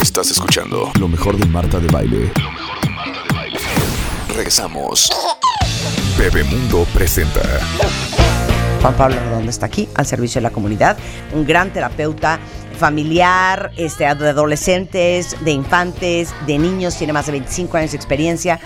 [0.00, 2.30] Estás escuchando lo mejor de Marta de Baile.
[2.40, 3.58] Lo mejor de Marta de Baile.
[4.28, 5.10] Regresamos.
[6.16, 7.40] Bebemundo presenta.
[8.80, 10.96] Juan Pablo Redondo está aquí al servicio de la comunidad,
[11.32, 12.38] un gran terapeuta
[12.78, 18.60] familiar, este, de adolescentes, de infantes, de niños, tiene más de 25 años de experiencia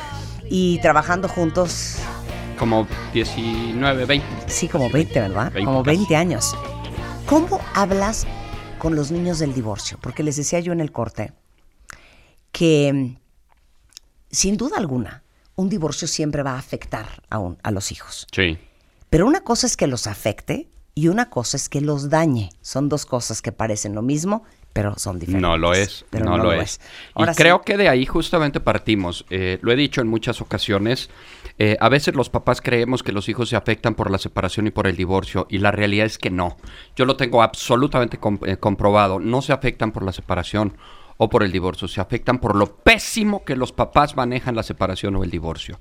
[0.50, 1.96] y trabajando juntos,
[2.58, 4.26] Como 19, 20.
[4.46, 5.52] sí, como 20, ¿verdad?
[5.52, 5.96] 20 como casi.
[5.98, 6.54] 20 años.
[7.26, 8.26] ¿Cómo hablas
[8.86, 9.98] con los niños del divorcio?
[10.00, 11.32] Porque les decía yo en el corte
[12.52, 13.16] que, mm,
[14.30, 15.24] sin duda alguna,
[15.56, 18.28] un divorcio siempre va a afectar a, un- a los hijos.
[18.30, 18.56] Sí.
[19.10, 22.50] Pero una cosa es que los afecte y una cosa es que los dañe.
[22.60, 24.44] Son dos cosas que parecen lo mismo,
[24.76, 25.40] pero son diferentes.
[25.40, 26.80] No lo es, Pero no, lo es.
[26.82, 29.24] Y Ahora sí, creo que de ahí justamente partimos.
[29.30, 31.08] Eh, lo he dicho en muchas ocasiones.
[31.58, 34.70] eh, a veces los papás creemos que los hijos se afectan por la separación y
[34.70, 36.58] por el divorcio, y la realidad es que no.
[36.94, 39.18] Yo lo tengo absolutamente eh, comprobado.
[39.18, 40.76] No se afectan por la separación
[41.16, 45.16] o por el divorcio, se afectan por lo pésimo que los papás manejan la separación
[45.16, 45.80] o el divorcio.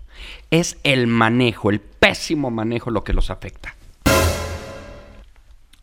[0.52, 3.76] Es el manejo, el pésimo manejo lo que los afecta.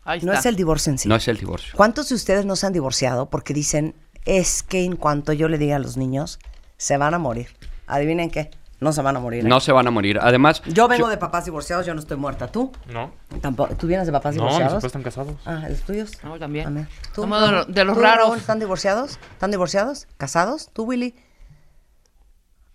[0.05, 0.39] Ahí no está.
[0.41, 1.07] es el divorcio en sí.
[1.09, 1.73] No es el divorcio.
[1.75, 5.57] ¿Cuántos de ustedes no se han divorciado porque dicen, es que en cuanto yo le
[5.57, 6.39] diga a los niños,
[6.77, 7.47] se van a morir?
[7.87, 9.45] Adivinen qué, no se van a morir.
[9.45, 9.47] ¿eh?
[9.47, 10.19] No se van a morir.
[10.21, 12.47] Además, Yo vengo de papás divorciados, yo no estoy muerta.
[12.51, 12.71] ¿Tú?
[12.91, 13.13] No.
[13.41, 13.75] Tampoco.
[13.75, 14.73] ¿Tú vienes de papás No, mis divorciados?
[14.73, 15.35] papás están casados.
[15.45, 16.11] Ah, ¿los tuyos?
[16.23, 16.67] No, también.
[16.67, 16.87] Amén.
[17.15, 17.65] ¿Tú, Somos de, Raúl?
[17.67, 18.25] lo- de los ¿Tú, raros.
[18.27, 19.19] Raúl, ¿Están divorciados?
[19.31, 20.07] ¿Están divorciados?
[20.17, 20.69] ¿Casados?
[20.73, 21.15] ¿Tú, Willy?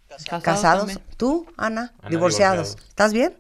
[0.09, 0.43] Casados.
[0.45, 0.87] ¿Casados?
[0.87, 1.03] también.
[1.17, 1.93] ¿Tú, Ana?
[2.01, 2.69] Ana, divorciados.
[2.69, 2.89] divorciados.
[2.89, 3.37] ¿Estás bien?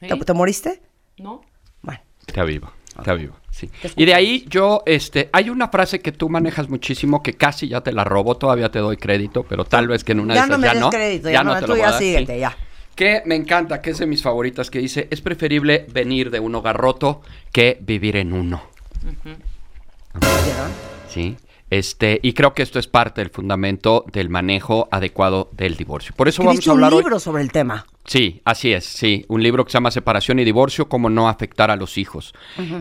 [0.00, 0.08] Sí.
[0.08, 0.82] ¿Te, te moriste?
[1.18, 1.40] No.
[1.82, 2.00] Bueno.
[2.26, 3.70] Está vivo, está vivo, sí.
[3.96, 7.80] Y de ahí yo, este, hay una frase que tú manejas muchísimo que casi ya
[7.80, 10.48] te la robo, todavía te doy crédito, pero tal vez que en una Ya de
[10.48, 10.90] no esas me ya des no.
[10.90, 12.40] crédito, ya no, te tú lo voy ya a dar, síguete, sí.
[12.40, 12.56] ya.
[12.94, 16.54] Que me encanta, que es de mis favoritas, que dice, es preferible venir de un
[16.54, 18.62] hogar roto que vivir en uno.
[20.14, 20.70] ¿Vieron?
[21.08, 21.36] ¿sí?
[21.78, 26.14] Este, y creo que esto es parte del fundamento del manejo adecuado del divorcio.
[26.14, 27.02] Por eso vamos a hablar un hoy.
[27.02, 27.84] libro sobre el tema.
[28.04, 29.24] Sí, así es, sí.
[29.26, 32.32] Un libro que se llama Separación y Divorcio, cómo no afectar a los hijos.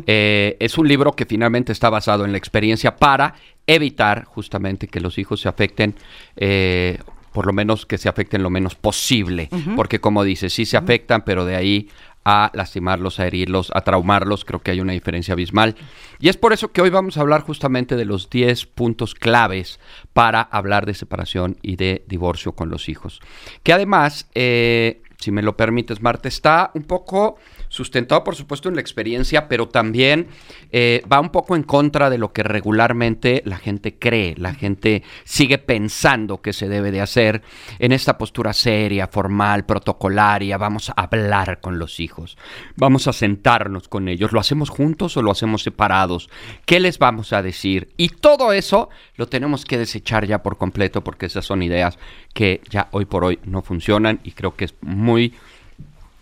[0.06, 3.34] Eh, es un libro que finalmente está basado en la experiencia para
[3.66, 5.96] evitar justamente que los hijos se afecten,
[6.36, 7.00] eh,
[7.32, 9.50] por lo menos que se afecten lo menos posible.
[9.76, 11.90] Porque como dices, sí se afectan, pero de ahí
[12.26, 15.76] a lastimarlos, a herirlos, a traumarlos, creo que hay una diferencia abismal.
[16.20, 19.80] Y es por eso que hoy vamos a hablar justamente de los 10 puntos claves
[20.14, 23.22] para hablar de separación y de divorcio con los hijos.
[23.64, 27.38] Que además, eh, si me lo permites, Marta, está un poco
[27.74, 30.28] sustentado, por supuesto, en la experiencia, pero también
[30.72, 34.36] eh, va un poco en contra de lo que regularmente la gente cree.
[34.38, 37.42] La gente sigue pensando que se debe de hacer
[37.80, 40.60] en esta postura seria, formal, protocolaria.
[40.60, 42.38] Vamos a hablar con los hijos,
[42.76, 44.34] vamos a sentarnos con ellos.
[44.34, 46.30] ¿Lo hacemos juntos o lo hacemos separados?
[46.66, 47.90] ¿Qué les vamos a decir?
[47.98, 51.98] Y todo eso lo tenemos que desechar ya por completo porque esas son ideas
[52.36, 55.34] que ya hoy por hoy no funcionan y creo que es muy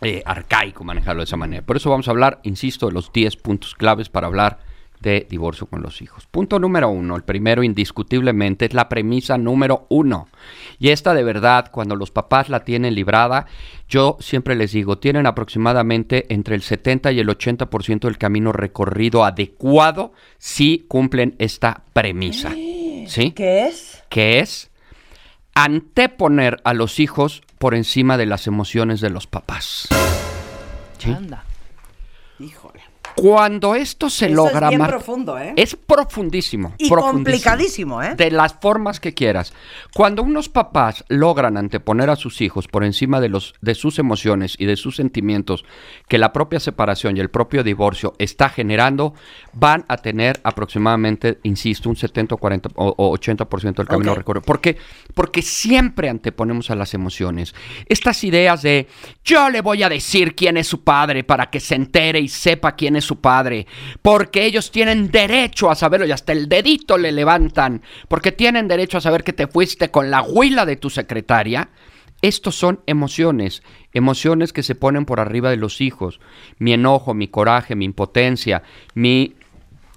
[0.01, 1.65] eh, arcaico manejarlo de esa manera.
[1.65, 4.59] Por eso vamos a hablar, insisto, de los 10 puntos claves para hablar
[4.99, 6.27] de divorcio con los hijos.
[6.27, 10.27] Punto número uno, el primero indiscutiblemente es la premisa número uno.
[10.77, 13.47] Y esta de verdad, cuando los papás la tienen librada,
[13.89, 19.25] yo siempre les digo, tienen aproximadamente entre el 70 y el 80% del camino recorrido
[19.25, 22.51] adecuado si cumplen esta premisa.
[23.07, 23.31] ¿Sí?
[23.31, 24.01] ¿Qué es?
[24.11, 24.69] que es
[25.55, 29.87] anteponer a los hijos por encima de las emociones de los papás.
[31.05, 31.43] Anda.
[32.39, 32.80] Híjole.
[33.15, 35.53] Cuando esto se Eso logra, es bien profundo, ¿eh?
[35.55, 36.73] es profundísimo.
[36.77, 38.15] Y complicadísimo, ¿eh?
[38.15, 39.53] De las formas que quieras.
[39.93, 44.55] Cuando unos papás logran anteponer a sus hijos por encima de, los, de sus emociones
[44.57, 45.65] y de sus sentimientos
[46.07, 49.13] que la propia separación y el propio divorcio está generando,
[49.53, 54.17] van a tener aproximadamente, insisto, un 70 o 40 o, o 80% del camino Ok.
[54.17, 54.45] recorrido.
[54.45, 54.77] ¿Por qué?
[55.13, 57.53] Porque siempre anteponemos a las emociones.
[57.87, 58.87] Estas ideas de
[59.23, 62.75] yo le voy a decir quién es su padre para que se entere y sepa
[62.75, 63.67] quién es su padre,
[64.01, 68.97] porque ellos tienen derecho a saberlo y hasta el dedito le levantan, porque tienen derecho
[68.97, 71.69] a saber que te fuiste con la huila de tu secretaria.
[72.21, 76.19] Estos son emociones, emociones que se ponen por arriba de los hijos.
[76.59, 78.61] Mi enojo, mi coraje, mi impotencia,
[78.93, 79.35] mi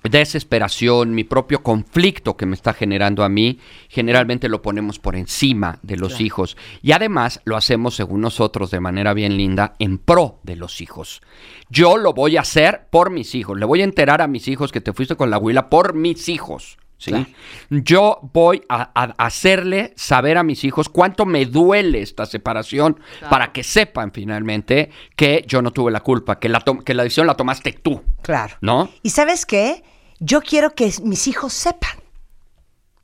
[0.05, 3.59] desesperación, mi propio conflicto que me está generando a mí,
[3.89, 6.57] generalmente lo ponemos por encima de los hijos.
[6.83, 11.23] Y además lo hacemos, según nosotros, de manera bien linda, en pro de los hijos.
[11.71, 13.59] Yo lo voy a hacer por mis hijos.
[13.59, 16.29] Le voy a enterar a mis hijos que te fuiste con la huila por mis
[16.29, 16.79] hijos.
[16.99, 17.11] ¿sí?
[17.11, 17.27] Claro.
[17.71, 23.31] Yo voy a, a hacerle saber a mis hijos cuánto me duele esta separación Claro.
[23.31, 27.27] para que sepan finalmente que yo no tuve la culpa, que la, que la decisión
[27.27, 28.03] la tomaste tú.
[28.23, 28.55] Claro.
[28.61, 28.91] ¿No?
[29.03, 29.83] ¿Y sabes qué?
[30.27, 31.99] Yo quiero que mis hijos sepan.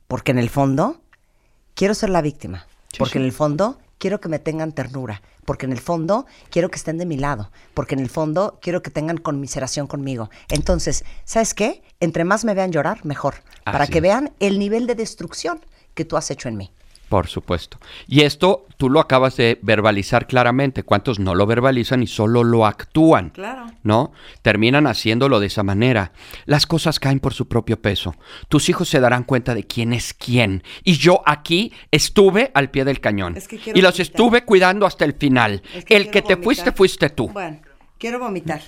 [0.07, 1.01] Porque en el fondo
[1.75, 2.65] quiero ser la víctima.
[2.91, 3.19] Sí, porque sí.
[3.19, 5.21] en el fondo quiero que me tengan ternura.
[5.45, 7.51] Porque en el fondo quiero que estén de mi lado.
[7.75, 10.31] Porque en el fondo quiero que tengan conmiseración conmigo.
[10.49, 11.83] Entonces, ¿sabes qué?
[11.99, 13.35] Entre más me vean llorar, mejor.
[13.65, 14.01] para que es.
[14.01, 15.63] vean el nivel de destrucción
[15.93, 16.71] que tú has hecho en mí.
[17.11, 17.77] Por supuesto.
[18.07, 20.83] Y esto tú lo acabas de verbalizar claramente.
[20.83, 23.31] ¿Cuántos no lo verbalizan y solo lo actúan?
[23.31, 23.65] Claro.
[23.83, 24.13] ¿No?
[24.41, 26.13] Terminan haciéndolo de esa manera.
[26.45, 28.15] Las cosas caen por su propio peso.
[28.47, 30.63] Tus hijos se darán cuenta de quién es quién.
[30.85, 33.35] Y yo aquí estuve al pie del cañón.
[33.35, 34.05] Es que quiero y los vomitar.
[34.09, 35.61] estuve cuidando hasta el final.
[35.75, 36.43] Es que el que te vomitar.
[36.45, 37.27] fuiste, fuiste tú.
[37.27, 37.59] Bueno,
[37.97, 38.61] quiero vomitar.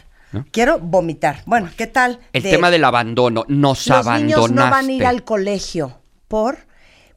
[0.52, 1.44] Quiero vomitar.
[1.46, 2.20] Bueno, ¿qué tal?
[2.34, 3.46] el de- tema del abandono.
[3.48, 4.26] Nos Los abandonaste.
[4.26, 6.02] niños no van a ir al colegio.
[6.28, 6.58] ¿Por?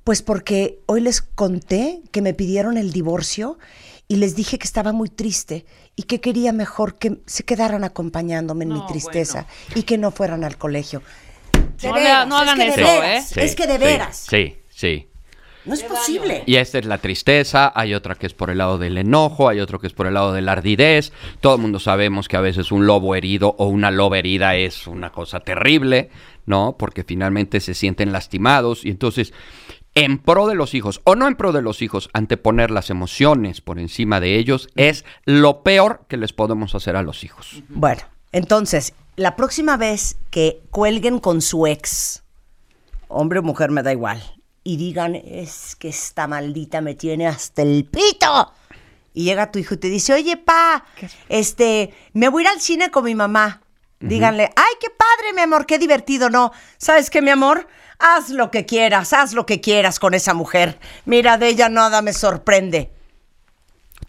[0.06, 3.58] Pues porque hoy les conté que me pidieron el divorcio
[4.06, 5.66] y les dije que estaba muy triste
[5.96, 10.44] y que quería mejor que se quedaran acompañándome en mi tristeza y que no fueran
[10.44, 11.02] al colegio.
[11.82, 13.44] De No veras, le- no hagan es que de eso, veras, ¿eh?
[13.44, 14.26] Es que de sí, veras.
[14.30, 15.08] Sí, sí.
[15.64, 16.44] No es posible.
[16.46, 19.58] Y esta es la tristeza, hay otra que es por el lado del enojo, hay
[19.58, 21.12] otro que es por el lado de la ardidez.
[21.40, 24.86] Todo el mundo sabemos que a veces un lobo herido o una loba herida es
[24.86, 26.10] una cosa terrible,
[26.46, 26.76] ¿no?
[26.78, 29.32] Porque finalmente se sienten lastimados y entonces
[29.96, 33.62] en pro de los hijos o no en pro de los hijos, anteponer las emociones
[33.62, 37.62] por encima de ellos es lo peor que les podemos hacer a los hijos.
[37.68, 42.22] Bueno, entonces, la próxima vez que cuelguen con su ex,
[43.08, 44.22] hombre o mujer, me da igual,
[44.62, 48.52] y digan, es que esta maldita me tiene hasta el pito.
[49.14, 50.84] Y llega tu hijo y te dice, oye, pa,
[51.30, 53.62] este, me voy a ir al cine con mi mamá.
[54.00, 56.52] Díganle, ay, qué padre, mi amor, qué divertido, ¿no?
[56.76, 57.66] ¿Sabes qué, mi amor?
[57.98, 60.78] Haz lo que quieras, haz lo que quieras con esa mujer.
[61.04, 62.90] Mira, de ella nada me sorprende.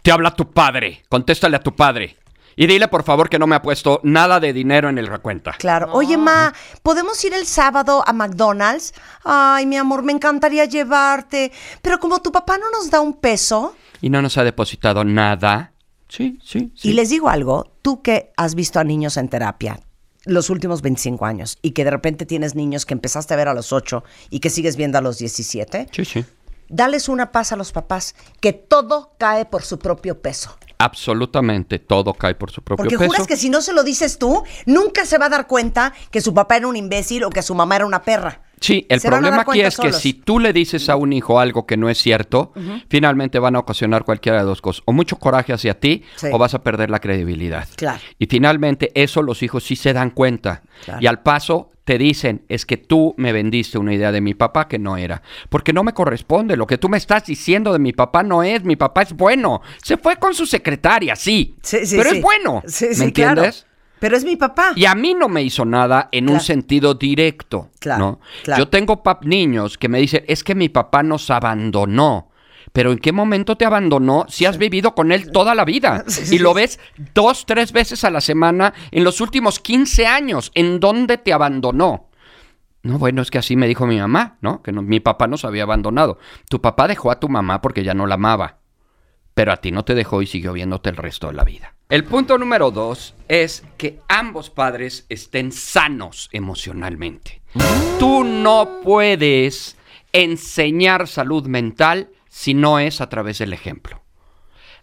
[0.02, 2.16] Te habla tu padre, contéstale a tu padre.
[2.56, 5.52] Y dile por favor que no me ha puesto nada de dinero en el recuenta.
[5.52, 5.92] Claro.
[5.92, 6.52] Oye, ma,
[6.82, 8.94] ¿podemos ir el sábado a McDonald's?
[9.22, 11.52] Ay, mi amor, me encantaría llevarte.
[11.82, 13.76] Pero como tu papá no nos da un peso.
[14.00, 15.72] y no nos ha depositado nada.
[16.08, 16.88] Sí, sí, sí.
[16.90, 19.78] Y les digo algo, tú que has visto a niños en terapia
[20.28, 23.54] los últimos 25 años y que de repente tienes niños que empezaste a ver a
[23.54, 26.24] los 8 y que sigues viendo a los 17, Sí, sí.
[26.68, 30.56] dales una paz a los papás, que todo cae por su propio peso.
[30.80, 33.08] Absolutamente todo cae por su propio Porque peso.
[33.10, 36.20] juras que si no se lo dices tú, nunca se va a dar cuenta que
[36.20, 38.42] su papá era un imbécil o que su mamá era una perra.
[38.60, 41.76] Sí, el problema aquí es que si tú le dices a un hijo algo que
[41.76, 42.52] no es cierto,
[42.88, 44.82] finalmente van a ocasionar cualquiera de dos cosas.
[44.86, 46.28] O mucho coraje hacia ti Sí.
[46.32, 47.68] o vas a perder la credibilidad.
[47.76, 48.00] Claro.
[48.18, 50.62] Y finalmente eso los hijos sí se dan cuenta.
[50.84, 51.00] Claro.
[51.02, 54.68] Y al paso te dicen, es que tú me vendiste una idea de mi papá
[54.68, 55.22] que no era.
[55.48, 56.54] Porque no me corresponde.
[56.56, 58.62] Lo que tú me estás diciendo de mi papá no es.
[58.62, 59.62] Mi papá es bueno.
[59.82, 61.56] Se fue con su secretaria, sí.
[61.62, 62.16] Sí, sí, pero sí.
[62.16, 62.62] es bueno.
[62.66, 63.62] Sí, sí, ¿Me entiendes?
[63.62, 63.67] claro.
[64.00, 64.72] Pero es mi papá.
[64.76, 67.70] Y a mí no me hizo nada en un sentido directo.
[67.80, 68.20] Claro, ¿no?
[68.44, 68.64] claro.
[68.64, 72.30] Yo tengo pap niños que me dicen, es que mi papá nos abandonó.
[72.72, 76.04] Pero ¿en qué momento te abandonó si has vivido con él toda la vida?
[76.30, 76.78] Y lo ves
[77.14, 80.50] dos, tres veces a la semana en los últimos 15 años.
[80.54, 82.08] ¿En dónde te abandonó?
[82.82, 84.62] No, bueno, es que así me dijo mi mamá, ¿no?
[84.62, 86.18] Que no- mi papá nos había abandonado.
[86.48, 88.58] Tu papá dejó a tu mamá porque ya no la amaba
[89.34, 91.72] pero a ti no te dejó y siguió viéndote el resto de la vida.
[91.88, 97.40] El punto número dos es que ambos padres estén sanos emocionalmente.
[97.98, 99.74] Tú no puedes
[100.12, 104.02] enseñar salud mental si no es a través del ejemplo.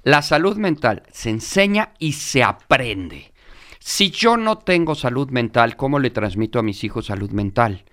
[0.01, 3.34] La salud mental se enseña y se aprende.
[3.87, 7.83] Si yo no tengo salud mental, ¿cómo le transmito a mis hijos salud mental?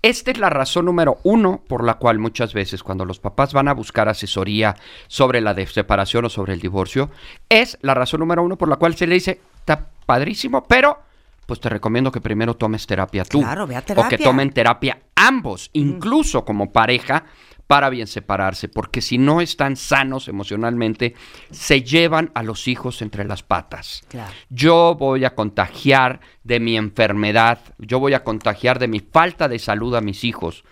[0.00, 3.66] Esta es la razón número uno por la cual muchas veces cuando los papás van
[3.66, 4.76] a buscar asesoría
[5.08, 7.10] sobre la separación o sobre el divorcio,
[7.48, 11.00] es la razón número uno por la cual se le dice, está padrísimo, pero
[11.44, 13.40] pues te recomiendo que primero tomes terapia tú.
[13.40, 14.18] Claro, ve a O que terapia.
[14.18, 17.24] tomen terapia ambos, incluso como pareja,
[17.72, 21.14] para bien separarse, porque si no están sanos emocionalmente,
[21.50, 24.02] se llevan a los hijos entre las patas.
[24.10, 24.30] Claro.
[24.50, 29.58] Yo voy a contagiar de mi enfermedad, yo voy a contagiar de mi falta de
[29.58, 30.64] salud a mis hijos.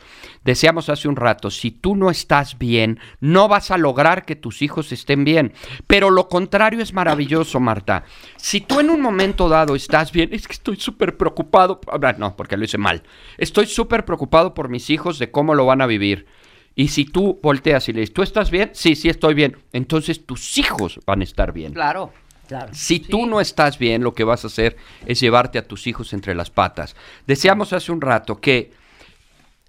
[0.45, 4.61] Decíamos hace un rato, si tú no estás bien, no vas a lograr que tus
[4.61, 5.55] hijos estén bien.
[5.87, 8.05] Pero lo contrario es maravilloso, Marta.
[8.37, 12.37] Si tú en un momento dado estás bien, es que estoy súper preocupado, ah, no,
[12.37, 13.05] porque lo hice mal,
[13.39, 16.27] estoy súper preocupado por mis hijos de cómo lo van a vivir.
[16.75, 18.71] Y si tú volteas y le dices, ¿tú estás bien?
[18.75, 19.57] Sí, sí estoy bien.
[19.73, 21.73] Entonces tus hijos van a estar bien.
[21.73, 22.13] Claro.
[22.49, 22.71] Claro.
[22.73, 26.13] Si tú no estás bien, lo que vas a hacer es llevarte a tus hijos
[26.13, 26.97] entre las patas.
[27.25, 28.73] Decíamos hace un rato que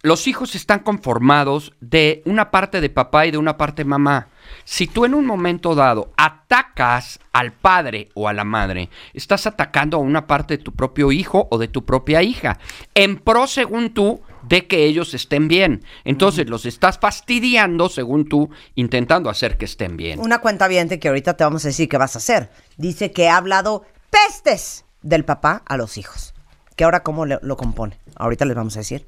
[0.03, 4.29] los hijos están conformados de una parte de papá y de una parte de mamá.
[4.63, 9.97] Si tú en un momento dado atacas al padre o a la madre, estás atacando
[9.97, 12.57] a una parte de tu propio hijo o de tu propia hija.
[12.95, 15.83] En pro, según tú, de que ellos estén bien.
[16.03, 20.19] Entonces los estás fastidiando según tú, intentando hacer que estén bien.
[20.19, 22.51] Una cuenta que ahorita te vamos a decir qué vas a hacer.
[22.75, 26.33] Dice que ha hablado pestes del papá a los hijos.
[26.75, 27.97] Que ahora cómo le- lo compone.
[28.17, 29.07] Ahorita les vamos a decir.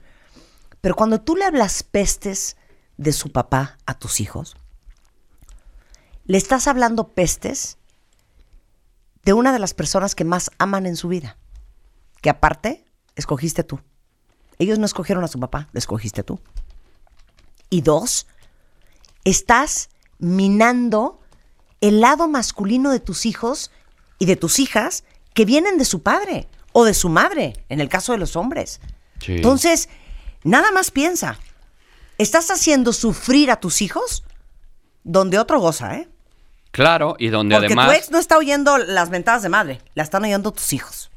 [0.79, 2.55] Pero cuando tú le hablas pestes
[2.95, 4.55] de su papá a tus hijos,
[6.25, 7.77] le estás hablando pestes
[9.25, 11.38] de una de las personas que más aman en su vida.
[12.21, 12.85] Que aparte,
[13.17, 13.81] escogiste tú.
[14.60, 16.39] Ellos no escogieron a su papá, lo escogiste tú.
[17.69, 18.27] Y dos,
[19.24, 21.19] estás minando
[21.81, 23.72] el lado masculino de tus hijos
[24.19, 27.89] y de tus hijas que vienen de su padre o de su madre, en el
[27.89, 28.79] caso de los hombres.
[29.19, 29.33] Sí.
[29.33, 29.89] Entonces,
[30.43, 31.39] nada más piensa,
[32.17, 34.24] ¿estás haciendo sufrir a tus hijos?
[35.03, 36.10] Donde otro goza, ¿eh?
[36.72, 37.88] Claro, y donde Porque además...
[37.88, 41.12] tu ex no está oyendo las mentadas de madre, la están oyendo tus hijos.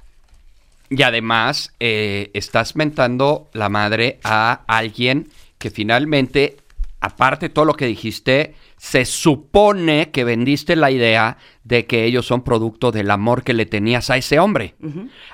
[0.91, 5.29] Y además, eh, estás mentando la madre a alguien
[5.59, 6.59] que finalmente,
[7.01, 12.27] aparte de todo lo que dijiste, se supone que vendiste la idea de que ellos
[12.27, 14.75] son producto del amor que le tenías a ese hombre.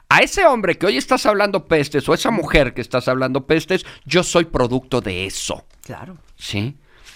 [0.09, 3.85] A ese hombre que hoy estás hablando pestes, o esa mujer que estás hablando pestes,
[4.04, 5.64] yo soy producto de eso.
[5.82, 6.16] Claro.
[6.37, 6.59] ¿Sí?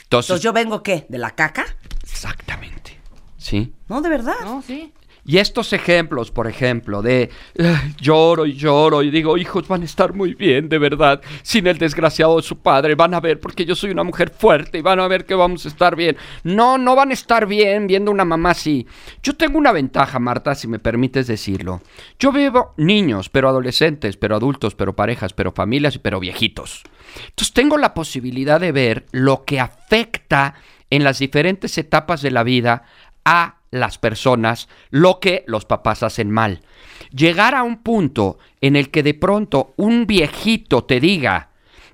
[0.03, 1.07] Entonces, Entonces, ¿yo vengo qué?
[1.09, 1.65] ¿De la caca?
[2.03, 2.99] exactamente.
[3.37, 3.73] ¿Sí?
[3.89, 4.35] No, de verdad.
[4.43, 4.93] No, sí.
[5.27, 9.85] Y estos ejemplos, por ejemplo, de "Ay, lloro y lloro y digo, hijos van a
[9.85, 13.65] estar muy bien, de verdad, sin el desgraciado de su padre, van a ver porque
[13.65, 16.17] yo soy una mujer fuerte y van a ver que vamos a estar bien.
[16.45, 18.87] No, no van a estar bien viendo una mamá así.
[19.23, 21.83] Yo tengo una ventaja, Marta, si me permites decirlo.
[22.19, 26.83] Yo veo niños, pero adolescentes, pero adultos, pero parejas, pero familias pero viejitos.
[27.29, 30.55] Entonces tengo la posibilidad de ver lo que afecta
[30.91, 32.85] en las diferentes etapas de la vida
[33.25, 36.63] a las personas lo que los papás hacen mal.
[37.11, 41.51] Llegar a un punto en el que de pronto un viejito te diga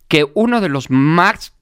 [0.09, 1.55] que uno de los más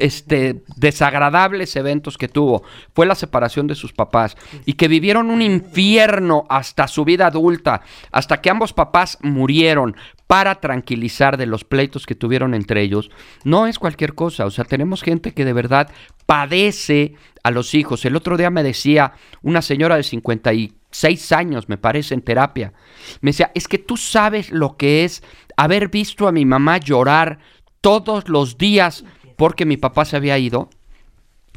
[0.00, 2.62] este, desagradables eventos que tuvo
[2.94, 7.82] fue la separación de sus papás y que vivieron un infierno hasta su vida adulta,
[8.12, 9.96] hasta que ambos papás murieron
[10.28, 13.10] para tranquilizar de los pleitos que tuvieron entre ellos,
[13.44, 14.44] no es cualquier cosa.
[14.44, 15.90] O sea, tenemos gente que de verdad
[16.26, 18.04] padece a los hijos.
[18.04, 22.74] El otro día me decía una señora de 56 años, me parece, en terapia.
[23.22, 25.22] Me decía, es que tú sabes lo que es
[25.56, 27.38] haber visto a mi mamá llorar
[27.80, 29.04] todos los días
[29.38, 30.68] porque mi papá se había ido.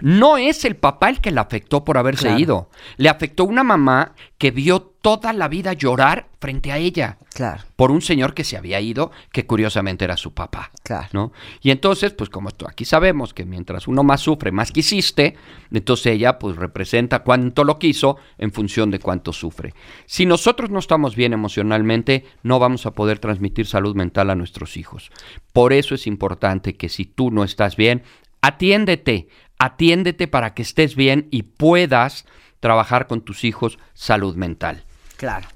[0.01, 2.39] No es el papá el que la afectó por haberse Claro.
[2.39, 2.69] ido.
[2.97, 7.91] Le afectó una mamá que vio toda la vida llorar frente a ella Claro, por
[7.91, 10.71] un señor que se había ido, que curiosamente era su papá.
[10.83, 11.07] Claro.
[11.13, 11.31] ¿no?
[11.61, 15.35] Y entonces, pues como aquí sabemos que mientras uno más sufre, más quisiste,
[15.71, 19.73] entonces ella pues representa cuánto lo quiso en función de cuánto sufre.
[20.05, 24.77] Si nosotros no estamos bien emocionalmente, no vamos a poder transmitir salud mental a nuestros
[24.77, 25.11] hijos.
[25.53, 28.03] Por eso es importante que si tú no estás bien,
[28.41, 29.27] atiéndete,
[29.61, 32.25] atiéndete para que estés bien y puedas
[32.59, 34.83] trabajar con tus hijos salud mental.
[35.17, 35.47] claro.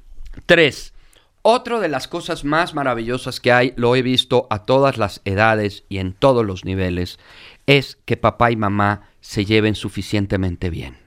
[0.45, 0.93] Tres,
[1.41, 5.85] otra de las cosas más maravillosas que hay, lo he visto a todas las edades
[5.89, 7.17] y en todos los niveles,
[7.65, 10.97] es que papá y mamá se lleven suficientemente bien.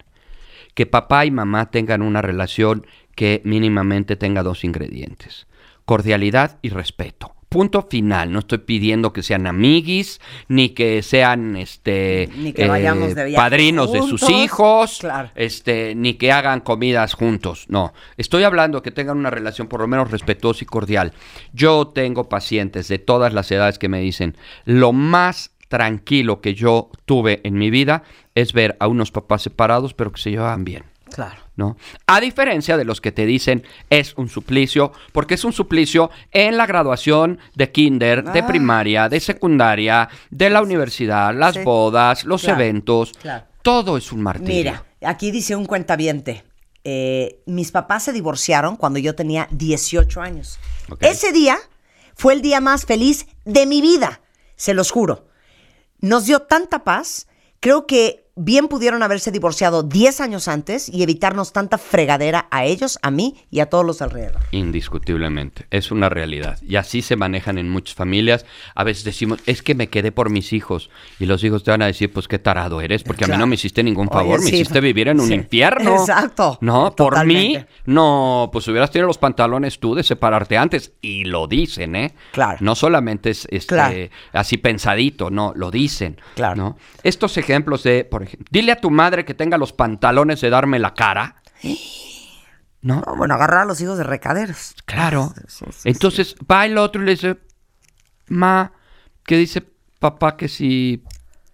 [0.74, 5.46] Que papá y mamá tengan una relación que mínimamente tenga dos ingredientes,
[5.84, 7.37] cordialidad y respeto.
[7.48, 8.30] Punto final.
[8.30, 13.36] No estoy pidiendo que sean amiguis, ni que sean este Ni que vayamos de viaje
[13.36, 15.30] padrinos de sus hijos, Claro.
[15.34, 17.64] este, ni que hagan comidas juntos.
[17.68, 21.12] No, estoy hablando que tengan una relación por lo menos respetuosa y cordial.
[21.54, 24.36] Yo tengo pacientes de todas las edades que me dicen,
[24.66, 28.02] lo más tranquilo que yo tuve en mi vida
[28.34, 30.84] es ver a unos papás separados pero que se llevaban bien.
[31.14, 31.47] Claro.
[31.58, 31.76] ¿No?
[32.06, 36.56] A diferencia de los que te dicen es un suplicio, porque es un suplicio en
[36.56, 41.64] la graduación de kinder, de Ah, primaria, de secundaria, de la universidad, las Sí.
[41.64, 43.44] bodas, los Claro, eventos, claro.
[43.62, 44.54] todo es un martirio.
[44.54, 46.44] Mira, aquí dice un cuentaviente.
[46.84, 50.58] eh, mis papás se divorciaron cuando yo tenía 18 años.
[51.00, 51.58] Ese día
[52.14, 54.22] fue el día más feliz de mi vida,
[54.56, 55.26] se los juro.
[56.00, 57.26] Nos dio tanta paz,
[57.60, 62.98] creo que bien pudieron haberse divorciado 10 años antes y evitarnos tanta fregadera a ellos,
[63.02, 64.40] a mí y a todos los alrededor.
[64.52, 66.58] Indiscutiblemente, es una realidad.
[66.62, 68.46] Y así se manejan en muchas familias.
[68.74, 70.90] A veces decimos, es que me quedé por mis hijos.
[71.18, 73.46] Y los hijos te van a decir, pues qué tarado eres, porque a mí no
[73.46, 75.34] me hiciste ningún Oye, favor, me hiciste vivir en un sí.
[75.34, 75.96] infierno.
[75.96, 76.58] Exacto.
[76.60, 80.92] No, por mí, no, pues hubieras tenido los pantalones tú de separarte antes.
[81.00, 82.14] Y lo dicen, ¿eh?
[82.32, 82.58] Claro.
[82.60, 83.96] No solamente es este, Claro.
[84.32, 86.20] así pensadito, no, lo dicen.
[86.34, 86.56] Claro.
[86.56, 86.76] ¿no?
[87.02, 90.78] Estos ejemplos de, por ejemplo, dile a tu madre que tenga los pantalones de darme
[90.78, 91.42] la cara.
[92.80, 93.02] ¿No?
[93.04, 94.76] No, bueno, agarrar a los hijos de recaderos.
[94.84, 95.32] Claro.
[95.34, 95.88] Sí, sí, sí.
[95.88, 97.38] Entonces va el otro y le dice,
[98.28, 98.72] ma,
[99.24, 99.64] que dice
[99.98, 101.02] papá que si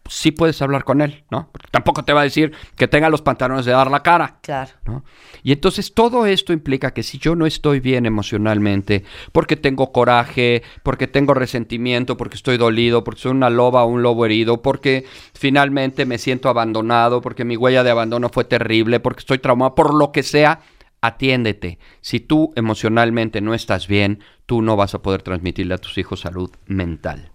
[0.08, 1.48] sí puedes hablar con él, ¿no?
[1.50, 4.38] Porque tampoco te va a decir que tenga los pantalones de dar la cara.
[4.42, 4.70] Claro.
[4.84, 5.04] ¿no?
[5.42, 10.62] Y entonces todo esto implica que si yo no estoy bien emocionalmente, porque tengo coraje,
[10.82, 15.06] porque tengo resentimiento, porque estoy dolido, porque soy una loba o un lobo herido, porque
[15.34, 19.94] finalmente me siento abandonado, porque mi huella de abandono fue terrible, porque estoy traumado, por
[19.94, 20.60] lo que sea,
[21.00, 21.78] atiéndete.
[22.00, 26.20] Si tú emocionalmente no estás bien, tú no vas a poder transmitirle a tus hijos
[26.20, 27.33] salud mental.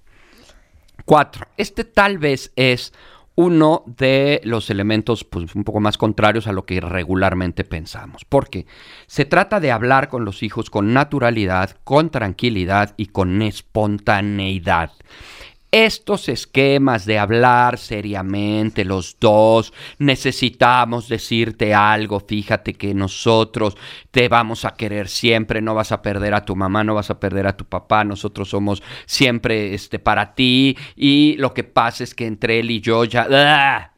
[1.10, 2.94] Cuatro, este tal vez es
[3.34, 8.26] uno de los elementos pues, un poco más contrarios a lo que regularmente pensamos.
[8.26, 8.68] Porque
[9.08, 14.92] se trata de hablar con los hijos con naturalidad, con tranquilidad y con espontaneidad.
[15.72, 23.78] Estos esquemas de hablar seriamente los dos, necesitamos decirte algo, fíjate que nosotros
[24.10, 27.20] te vamos a querer siempre, no vas a perder a tu mamá, no vas a
[27.20, 32.16] perder a tu papá, nosotros somos siempre este, para ti y lo que pasa es
[32.16, 33.28] que entre él y yo ya...
[33.30, 33.94] ¡ah!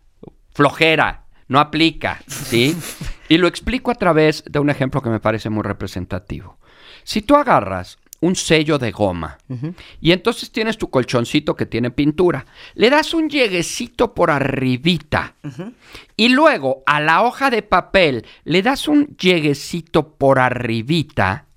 [0.53, 2.75] Flojera, no aplica, ¿sí?
[3.29, 6.57] Y lo explico a través de un ejemplo que me parece muy representativo.
[7.03, 9.37] Si tú agarras un sello de goma.
[9.99, 12.45] Y entonces tienes tu colchoncito que tiene pintura.
[12.75, 15.35] Le das un lleguecito por arribita.
[16.15, 21.47] Y luego a la hoja de papel le das un lleguecito por arribita.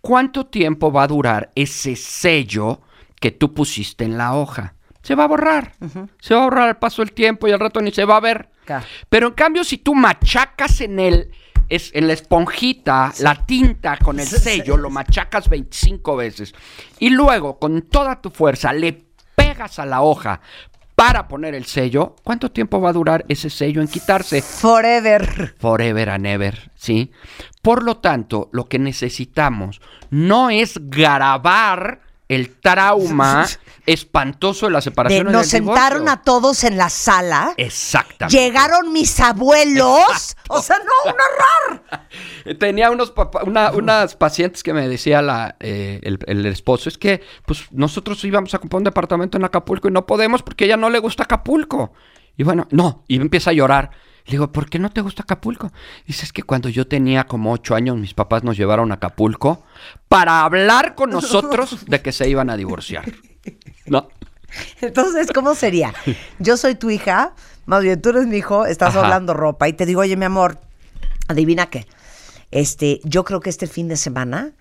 [0.00, 2.80] ¿Cuánto tiempo va a durar ese sello
[3.20, 4.74] que tú pusiste en la hoja?
[5.02, 5.74] Se va a borrar.
[6.20, 8.20] Se va a borrar al paso del tiempo y al rato ni se va a
[8.20, 8.48] ver.
[8.64, 8.84] Claro.
[9.08, 11.30] Pero en cambio, si tú machacas en el,
[11.70, 16.54] es, en la esponjita, la tinta con el sello, lo machacas 25 veces
[16.98, 20.40] y luego con toda tu fuerza le pegas a la hoja
[20.94, 24.42] para poner el sello, ¿cuánto tiempo va a durar ese sello en quitarse?
[24.42, 25.54] Forever.
[25.58, 27.10] Forever and ever, ¿sí?
[27.62, 33.46] Por lo tanto, lo que necesitamos no es grabar el trauma
[33.86, 37.54] espantoso de la separación nos sentaron a todos en la sala.
[37.56, 38.36] Exactamente.
[38.38, 40.36] Llegaron mis abuelos.
[40.48, 42.58] O sea, no, un horror.
[42.58, 46.98] Tenía unos papá- una- unas pacientes que me decía la, eh, el, el esposo, es
[46.98, 50.66] que pues nosotros íbamos a comprar un departamento en Acapulco y no podemos porque a
[50.66, 51.92] ella no le gusta Acapulco.
[52.36, 53.90] Y bueno, no, y empieza a llorar.
[54.26, 55.72] Le digo, ¿por qué no te gusta Acapulco?
[56.06, 59.64] Dice, es que cuando yo tenía como ocho años, mis papás nos llevaron a Acapulco
[60.08, 63.04] para hablar con nosotros de que se iban a divorciar.
[63.86, 64.08] ¿No?
[64.80, 65.94] Entonces, ¿cómo sería?
[66.38, 67.34] Yo soy tu hija,
[67.66, 69.04] más bien tú eres mi hijo, estás Ajá.
[69.04, 70.58] hablando ropa y te digo, oye, mi amor,
[71.28, 71.86] adivina qué.
[72.50, 74.52] Este, yo creo que este fin de semana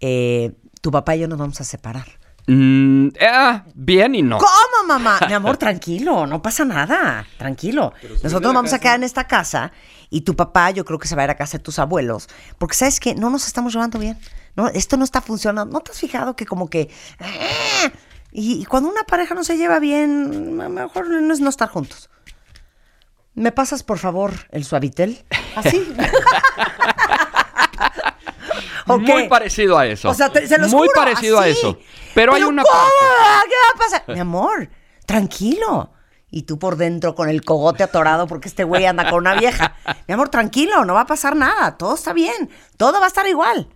[0.00, 2.06] eh, tu papá y yo nos vamos a separar.
[2.46, 4.38] Mm, eh, bien y no.
[4.38, 5.20] ¿Cómo, mamá?
[5.28, 7.92] Mi amor, tranquilo, no pasa nada, tranquilo.
[8.02, 9.70] Nosotros nos vamos a quedar en esta casa
[10.10, 12.28] y tu papá yo creo que se va a ir a casa de tus abuelos,
[12.58, 14.18] porque sabes que no nos estamos llevando bien.
[14.56, 15.72] No, esto no está funcionando.
[15.72, 17.90] ¿No te has fijado que como que ¡ah!
[18.32, 21.48] y, y cuando una pareja no se lleva bien, a lo mejor no es no
[21.48, 22.10] estar juntos?
[23.34, 25.24] ¿Me pasas por favor el suavitel?
[25.54, 25.94] Así.
[28.86, 30.08] ¿O Muy parecido a eso.
[30.08, 31.78] O sea, te- se los Muy juro, parecido a eso.
[32.14, 32.74] Pero, hay una ¿cómo?
[32.74, 33.48] parte.
[33.48, 34.02] ¿Qué va a pasar?
[34.14, 34.68] Mi amor,
[35.08, 35.90] tranquilo.
[36.30, 39.74] Y tú por dentro con el cogote atorado porque este güey anda con una vieja.
[40.06, 41.78] Mi amor, tranquilo, no va a pasar nada.
[41.78, 42.50] Todo está bien.
[42.76, 43.68] Todo va a estar igual.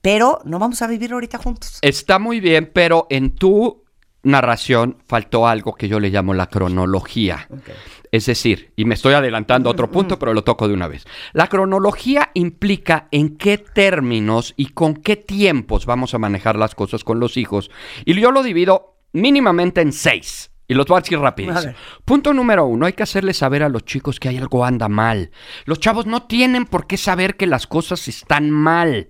[0.00, 1.78] Pero no vamos a vivir ahorita juntos.
[1.82, 3.84] Está muy bien, pero en tu
[4.22, 7.46] narración faltó algo que yo le llamo la cronología.
[8.10, 11.04] Es decir, y me estoy adelantando a otro punto, pero lo toco de una vez.
[11.34, 17.04] La cronología implica en qué términos y con qué tiempos vamos a manejar las cosas
[17.04, 17.70] con los hijos.
[18.06, 20.50] Y yo lo divido mínimamente en seis.
[20.74, 21.72] Y los voy a decir rapidísimo.
[22.04, 25.30] Punto número uno, hay que hacerle saber a los chicos que hay algo anda mal.
[25.66, 29.08] Los chavos no tienen por qué saber que las cosas están mal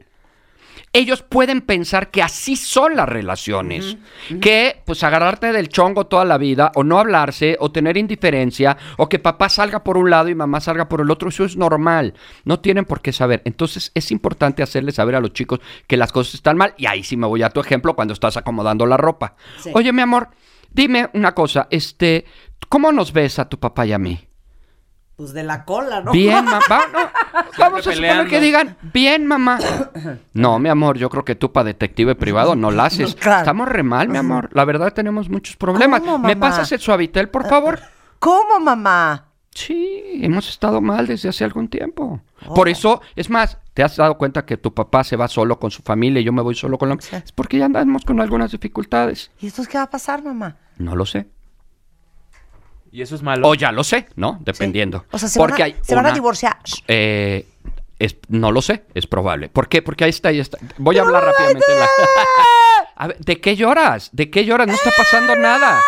[0.94, 3.98] ellos pueden pensar que así son las relaciones.
[4.40, 9.09] Que, pues, agarrarte del chongo toda la vida, o no hablarse, o tener indiferencia, o
[9.09, 12.14] que papá salga por un lado y mamá salga por el otro, eso es normal.
[12.44, 13.42] No tienen por qué saber.
[13.44, 16.74] Entonces, es importante hacerle saber a los chicos que las cosas están mal.
[16.79, 19.35] Y ahí sí me voy a tu ejemplo cuando estás acomodando la ropa.
[19.59, 19.72] Sí.
[19.74, 20.29] Oye, mi amor,
[20.75, 22.27] dime una cosa, este,
[22.69, 24.29] ¿cómo nos ves a tu papá y a mí?
[25.17, 26.11] Pues de la cola, ¿no?
[26.11, 26.81] Bien, mamá.
[27.57, 29.59] Vamos a suponer que digan, bien, mamá.
[30.35, 33.15] No, mi amor, yo creo que tú para detective privado no la haces.
[33.15, 33.39] Claro.
[33.39, 34.51] Estamos re mal, mi amor.
[34.53, 36.01] La verdad tenemos muchos problemas.
[36.01, 36.51] ¿Cómo, ¿Me mamá?
[36.51, 37.79] pasas el suavitel, por favor?
[38.19, 39.29] ¿Cómo, mamá?
[39.55, 42.21] Sí, hemos estado mal desde hace algún tiempo.
[42.47, 42.55] Oh.
[42.55, 45.71] Por eso, es más, ¿te has dado cuenta que tu papá se va solo con
[45.71, 46.97] su familia y yo me voy solo con la...
[47.01, 47.14] Sí.
[47.14, 49.31] Es porque ya andamos con algunas dificultades.
[49.40, 50.57] ¿Y entonces qué va a pasar, mamá?
[50.79, 51.27] No lo sé.
[52.90, 53.49] Y eso es malo.
[53.49, 54.38] O ya lo sé, ¿no?
[54.45, 55.05] Dependiendo.
[55.12, 56.57] O sea, se, Porque van, a, hay se van a una- divorciar.
[56.88, 57.47] Eh,
[57.99, 59.49] es- no lo sé, es probable.
[59.49, 59.83] ¿Por qué?
[59.83, 60.59] Porque ahí está, ahí está.
[60.79, 61.64] Voy a hablar rápidamente.
[61.73, 61.87] de la-
[62.97, 64.11] A ver, ¿de qué lloras?
[64.12, 64.67] ¿De qué lloras?
[64.69, 65.81] No está pasando nada.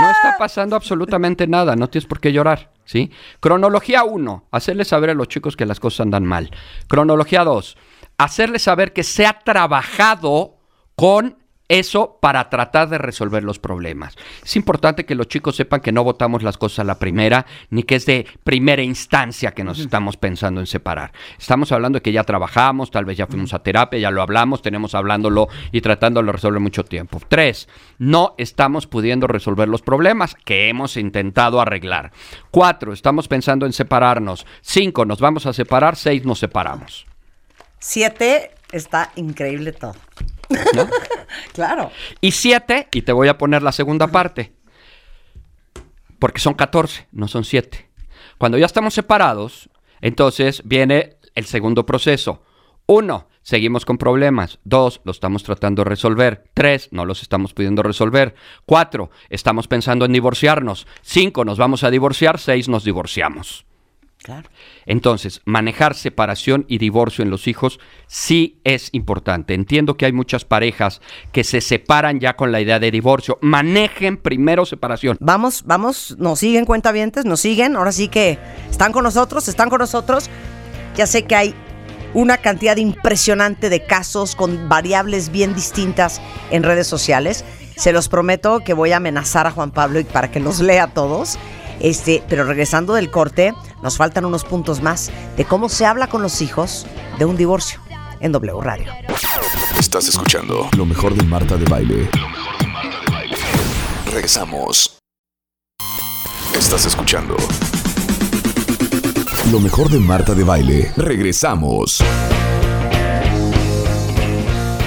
[0.00, 3.10] No está pasando absolutamente nada, no tienes por qué llorar, ¿sí?
[3.40, 6.50] Cronología 1, hacerles saber a los chicos que las cosas andan mal.
[6.88, 7.76] Cronología 2,
[8.18, 10.56] hacerles saber que se ha trabajado
[10.96, 14.16] con eso para tratar de resolver los problemas.
[14.44, 17.82] Es importante que los chicos sepan que no votamos las cosas a la primera, ni
[17.84, 21.12] que es de primera instancia que nos estamos pensando en separar.
[21.38, 24.62] Estamos hablando de que ya trabajamos, tal vez ya fuimos a terapia, ya lo hablamos,
[24.62, 27.20] tenemos hablándolo y tratándolo de resolver mucho tiempo.
[27.28, 32.12] Tres, no estamos pudiendo resolver los problemas que hemos intentado arreglar.
[32.50, 34.46] Cuatro, estamos pensando en separarnos.
[34.60, 35.96] Cinco, nos vamos a separar.
[35.96, 37.06] Seis, nos separamos.
[37.78, 39.94] Siete, está increíble todo.
[40.74, 40.88] ¿No?
[41.52, 41.90] Claro.
[42.20, 44.52] Y siete, y te voy a poner la segunda parte,
[46.18, 47.88] porque son 14, no son siete.
[48.38, 49.68] Cuando ya estamos separados,
[50.00, 52.42] entonces viene el segundo proceso.
[52.86, 54.58] Uno, seguimos con problemas.
[54.64, 56.44] Dos, lo estamos tratando de resolver.
[56.54, 58.34] Tres, no los estamos pudiendo resolver.
[58.66, 60.86] Cuatro, estamos pensando en divorciarnos.
[61.02, 62.38] Cinco, nos vamos a divorciar.
[62.38, 63.64] Seis, nos divorciamos.
[64.24, 64.48] Claro.
[64.86, 69.52] Entonces, manejar separación y divorcio en los hijos sí es importante.
[69.52, 73.38] Entiendo que hay muchas parejas que se separan ya con la idea de divorcio.
[73.42, 75.18] Manejen primero separación.
[75.20, 77.76] Vamos, vamos, nos siguen cuentavientes, nos siguen.
[77.76, 78.38] Ahora sí que
[78.70, 80.30] están con nosotros, están con nosotros.
[80.96, 81.54] Ya sé que hay
[82.14, 87.44] una cantidad impresionante de casos con variables bien distintas en redes sociales.
[87.76, 91.38] Se los prometo que voy a amenazar a Juan Pablo para que los lea todos.
[91.80, 93.52] Este, pero regresando del corte,
[93.84, 96.86] nos faltan unos puntos más de cómo se habla con los hijos
[97.18, 97.80] de un divorcio
[98.18, 98.90] en W Radio.
[99.78, 102.08] Estás escuchando lo mejor de Marta de Baile.
[102.18, 103.36] Lo mejor de Marta de Baile.
[104.06, 104.98] Regresamos.
[106.58, 107.36] Estás escuchando
[109.52, 110.92] lo mejor de Marta de Baile.
[110.96, 112.02] Regresamos.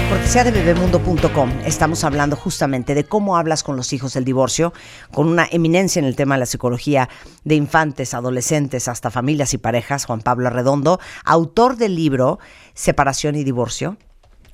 [0.08, 1.50] Cortesía de bebemundo.com.
[1.66, 4.72] Estamos hablando justamente de cómo hablas con los hijos del divorcio,
[5.12, 7.10] con una eminencia en el tema de la psicología
[7.44, 12.38] de infantes, adolescentes, hasta familias y parejas, Juan Pablo Arredondo, autor del libro
[12.72, 13.98] Separación y Divorcio.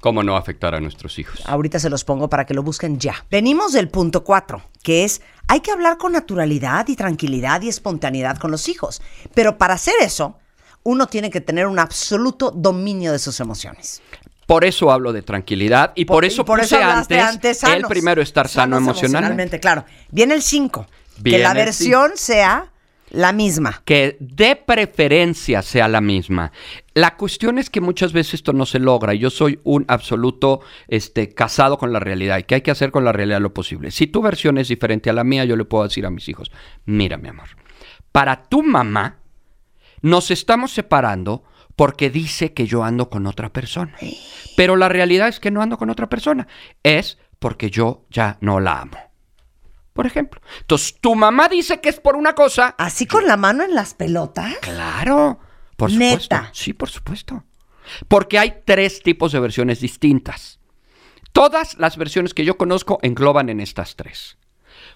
[0.00, 1.40] ¿Cómo no afectar a nuestros hijos?
[1.46, 3.14] Ahorita se los pongo para que lo busquen ya.
[3.30, 8.38] Venimos del punto 4, que es hay que hablar con naturalidad y tranquilidad y espontaneidad
[8.38, 9.00] con los hijos.
[9.34, 10.36] Pero para hacer eso,
[10.82, 14.02] uno tiene que tener un absoluto dominio de sus emociones.
[14.46, 17.62] Por eso hablo de tranquilidad y por, Por- eso y por puse eso antes, antes
[17.64, 19.61] el primero estar sano emocionalmente.
[19.61, 19.85] Claro.
[20.11, 20.87] Viene el 5.
[21.22, 22.70] Que la versión sea
[23.11, 23.83] la misma.
[23.85, 26.50] que de preferencia sea la misma.
[26.94, 29.14] La cuestión es que muchas veces esto no se logra.
[29.14, 33.04] Yo soy un absoluto este, casado con la realidad y que hay que hacer con
[33.04, 33.92] la realidad lo posible.
[33.92, 36.50] Si tu versión es diferente a la mía, yo le puedo decir a mis hijos,
[36.87, 37.48] mira mi amor,
[38.11, 39.18] para tu mamá
[40.02, 41.44] nos estamos separando
[41.76, 43.96] porque dice que yo ando con otra persona.
[44.56, 46.46] Pero la realidad es que no ando con otra persona.
[46.82, 48.98] Es porque yo ya no la amo.
[49.92, 50.40] Por ejemplo.
[50.60, 53.94] Entonces, tu mamá dice que es por una cosa, Así con la mano en las
[53.94, 54.56] pelotas.
[54.60, 55.38] Claro,
[55.76, 56.34] por supuesto.
[56.34, 56.50] Neta.
[56.52, 57.44] Sí, por supuesto.
[58.08, 60.58] Porque hay tres tipos de versiones distintas.
[61.32, 64.37] Todas las versiones que yo conozco engloban en estas tres.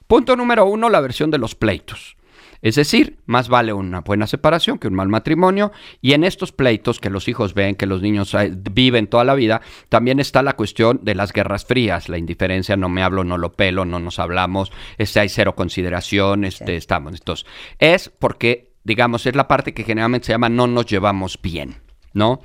[0.06, 2.16] Punto número uno, la versión de los pleitos.
[2.60, 5.72] Es decir, más vale una buena separación que un mal matrimonio.
[6.00, 9.34] Y en estos pleitos que los hijos ven, que los niños eh, viven toda la
[9.34, 13.38] vida, también está la cuestión de las guerras frías, la indiferencia, no me hablo, no
[13.38, 17.14] lo pelo, no nos hablamos, este, hay cero consideración, este, estamos.
[17.14, 17.46] Entonces,
[17.78, 21.76] es porque, digamos, es la parte que generalmente se llama no nos llevamos bien,
[22.12, 22.40] ¿no?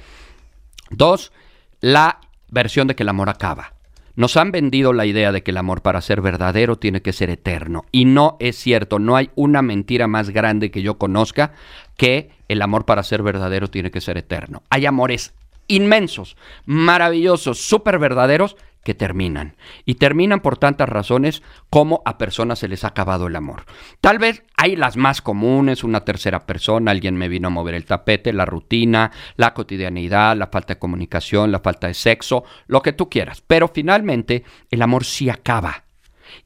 [0.89, 1.31] Dos,
[1.79, 3.72] la versión de que el amor acaba.
[4.15, 7.29] Nos han vendido la idea de que el amor para ser verdadero tiene que ser
[7.29, 7.85] eterno.
[7.91, 11.53] Y no es cierto, no hay una mentira más grande que yo conozca
[11.97, 14.61] que el amor para ser verdadero tiene que ser eterno.
[14.69, 15.33] Hay amores
[15.67, 19.55] inmensos, maravillosos, súper verdaderos que terminan.
[19.85, 23.65] Y terminan por tantas razones como a personas se les ha acabado el amor.
[24.01, 27.85] Tal vez hay las más comunes, una tercera persona, alguien me vino a mover el
[27.85, 32.93] tapete, la rutina, la cotidianidad, la falta de comunicación, la falta de sexo, lo que
[32.93, 33.41] tú quieras.
[33.45, 35.83] Pero finalmente el amor sí acaba.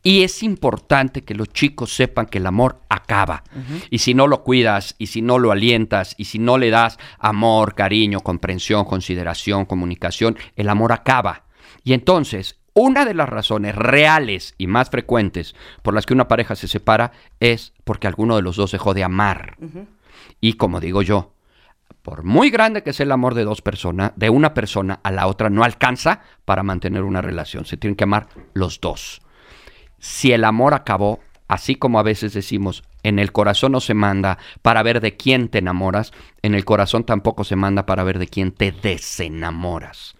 [0.04, 3.44] Y es importante que los chicos sepan que el amor acaba.
[3.90, 6.98] Y si no lo cuidas, y si no lo alientas, y si no le das
[7.20, 11.47] amor, cariño, comprensión, consideración, comunicación, el amor acaba.
[11.88, 16.58] Y entonces, una de las razones reales y más frecuentes por las que una pareja
[16.58, 19.56] se separa es porque alguno de los dos dejó de amar.
[20.42, 21.32] Y como digo yo,
[22.02, 25.28] por muy grande que sea el amor de dos personas, de una persona a la
[25.28, 27.64] otra no alcanza para mantener una relación.
[27.64, 29.22] Se tienen que amar los dos.
[29.98, 34.40] Si el amor acabó, así como a veces decimos, en el corazón no se manda
[34.62, 38.28] para ver de quién te enamoras, en el corazón tampoco se manda para ver de
[38.28, 40.18] quién te desenamoras.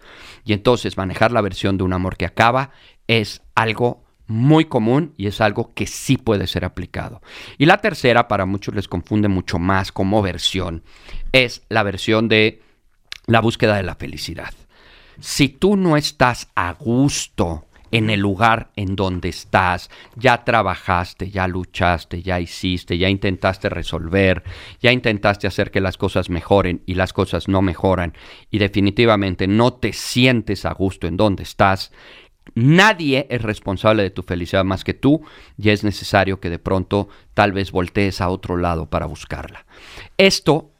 [0.48, 2.70] Y entonces manejar la versión de un amor que acaba
[3.06, 7.20] es algo muy común y es algo que sí puede ser aplicado.
[7.58, 10.84] Y la tercera, para muchos les confunde mucho más como versión,
[11.32, 12.62] es la versión de
[13.26, 14.54] la búsqueda de la felicidad.
[15.20, 21.46] Si tú no estás a gusto en el lugar en donde estás, ya trabajaste, ya
[21.48, 24.42] luchaste, ya hiciste, ya intentaste resolver,
[24.80, 28.14] ya intentaste hacer que las cosas mejoren y las cosas no mejoran.
[28.50, 31.92] Y definitivamente no te sientes a gusto en donde estás,
[32.54, 35.22] Nadie es responsable de tu felicidad más que tú
[35.56, 39.66] y es necesario que de pronto tal vez voltees a otro lado para buscarla.
[40.16, 40.72] Esto,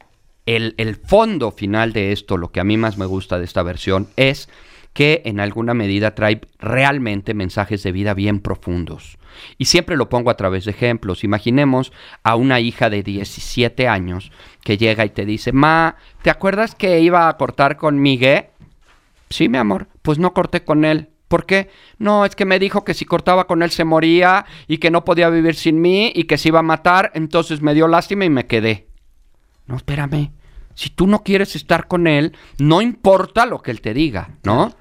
[0.45, 3.63] el, el, fondo final de esto, lo que a mí más me gusta de esta
[3.63, 4.49] versión es
[4.93, 9.17] que en alguna medida trae realmente mensajes de vida bien profundos.
[9.57, 11.23] Y siempre lo pongo a través de ejemplos.
[11.23, 11.91] Imaginemos
[12.23, 14.31] a una hija de 17 años
[14.63, 18.47] que llega y te dice, Ma, ¿te acuerdas que iba a cortar con Miguel?
[19.29, 21.09] Sí, mi amor, pues no corté con él.
[21.27, 21.69] ¿Por qué?
[21.99, 25.05] No, es que me dijo que si cortaba con él se moría y que no
[25.05, 28.31] podía vivir sin mí y que se iba a matar, entonces me dio lástima y
[28.31, 28.87] me quedé.
[29.67, 30.31] No, espérame.
[30.79, 34.71] Si tú no quieres estar con él, no importa lo que él te diga, ¿no?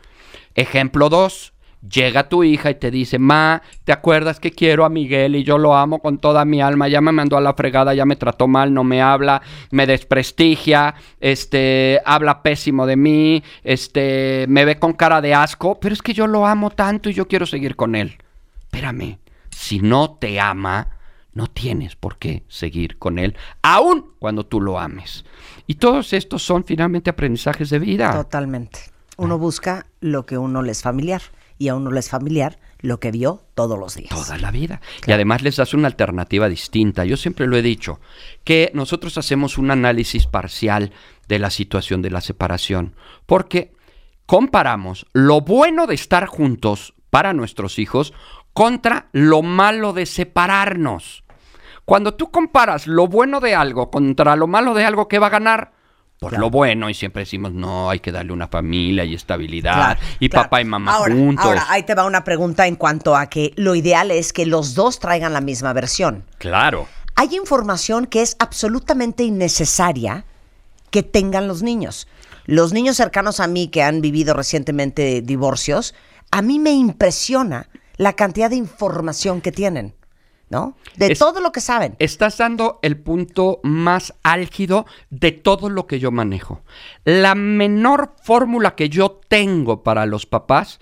[0.54, 1.52] Ejemplo 2.
[1.92, 5.58] Llega tu hija y te dice, Ma, ¿te acuerdas que quiero a Miguel y yo
[5.58, 6.86] lo amo con toda mi alma?
[6.86, 10.94] Ya me mandó a la fregada, ya me trató mal, no me habla, me desprestigia,
[11.18, 16.14] este, habla pésimo de mí, este, me ve con cara de asco, pero es que
[16.14, 18.18] yo lo amo tanto y yo quiero seguir con él.
[18.60, 19.18] Espérame,
[19.50, 20.98] si no te ama,
[21.38, 25.24] no tienes por qué seguir con él, aun cuando tú lo ames.
[25.68, 28.10] Y todos estos son finalmente aprendizajes de vida.
[28.12, 28.80] Totalmente.
[29.18, 31.20] Uno busca lo que uno le es familiar
[31.58, 34.08] y a uno le es familiar lo que vio todos los días.
[34.08, 34.80] Toda la vida.
[35.06, 37.04] Y además les das una alternativa distinta.
[37.04, 38.00] Yo siempre lo he dicho,
[38.44, 40.90] que nosotros hacemos un análisis parcial
[41.28, 42.94] de la situación de la separación,
[43.26, 43.74] porque
[44.24, 48.14] comparamos lo bueno de estar juntos para nuestros hijos
[48.54, 51.24] contra lo malo de separarnos.
[51.88, 55.30] Cuando tú comparas lo bueno de algo contra lo malo de algo, ¿qué va a
[55.30, 55.72] ganar?
[56.20, 56.42] Por Claro.
[56.42, 60.28] lo bueno, y siempre decimos, no, hay que darle una familia y estabilidad, Claro, y
[60.28, 60.44] claro.
[60.44, 61.46] papá y mamá ahora, juntos.
[61.46, 64.74] Ahora, ahí te va una pregunta en cuanto a que lo ideal es que los
[64.74, 66.24] dos traigan la misma versión.
[66.36, 66.88] Claro.
[67.14, 70.26] Hay información que es absolutamente innecesaria
[70.90, 72.06] que tengan los niños.
[72.44, 75.94] Los niños cercanos a mí que han vivido recientemente divorcios,
[76.32, 79.94] a mí me impresiona la cantidad de información que tienen,
[80.50, 80.76] ¿no?
[80.96, 81.94] De Es- todo lo que saben.
[81.98, 86.62] Estás dando el punto más álgido de todo lo que yo manejo.
[87.04, 90.80] La menor fórmula que yo tengo para los papás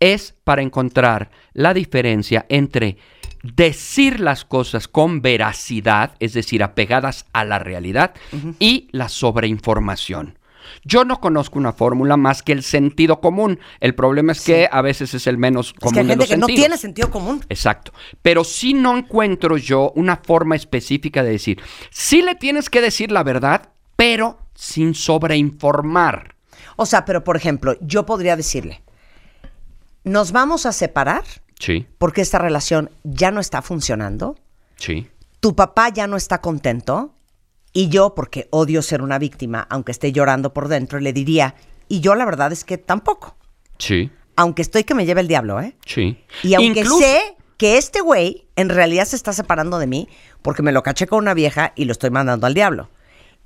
[0.00, 2.96] es para encontrar la diferencia entre
[3.42, 8.12] decir las cosas con veracidad, es decir, apegadas a la realidad,
[8.58, 10.38] y la sobreinformación.
[10.84, 13.58] Yo no conozco una fórmula más que el sentido común.
[13.80, 16.22] El problema es que a veces es el menos es común que hay de gente
[16.22, 17.44] los que no tiene sentido común.
[17.48, 17.92] Exacto.
[18.22, 21.60] Pero si no encuentro yo una forma específica de decir,
[21.90, 26.34] sí le tienes que decir la verdad, pero sin sobreinformar.
[26.76, 28.82] O sea, pero por ejemplo, yo podría decirle,
[30.04, 31.24] nos vamos a separar
[31.58, 34.36] Sí, porque esta relación ya no está funcionando,
[34.76, 35.08] sí,
[35.40, 37.14] tu papá ya no está contento
[37.78, 41.54] y yo, porque odio ser una víctima, aunque esté llorando por dentro, le diría,
[41.86, 43.36] y yo la verdad es que tampoco,
[43.78, 45.76] sí, aunque estoy que me lleve el diablo, ¿eh?
[45.86, 46.18] sí.
[46.42, 50.08] Y aunque Incluso- sé que este güey en realidad se está separando de mí
[50.42, 52.88] porque me lo caché con una vieja y lo estoy mandando al diablo.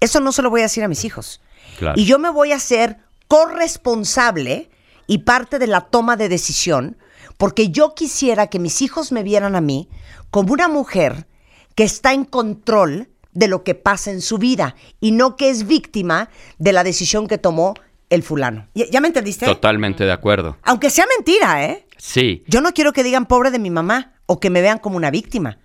[0.00, 1.42] Eso no se lo voy a decir a mis hijos.
[1.78, 2.00] Claro.
[2.00, 2.96] Y yo me voy a hacer
[3.28, 4.70] corresponsable
[5.06, 6.96] y parte de la toma de decisión
[7.36, 9.88] porque yo quisiera que mis hijos me vieran a mí
[10.30, 11.26] como una mujer
[11.74, 15.66] que está en control de lo que pasa en su vida y no que es
[15.66, 17.74] víctima de la decisión que tomó
[18.10, 18.68] el fulano.
[18.74, 19.46] ¿Ya, me entendiste?
[19.46, 20.58] Totalmente de acuerdo.
[20.62, 21.86] Aunque sea mentira, ¿eh?
[21.96, 22.44] Sí.
[22.46, 25.10] Yo no quiero que digan pobre de mi mamá o que me vean como una
[25.10, 25.58] víctima.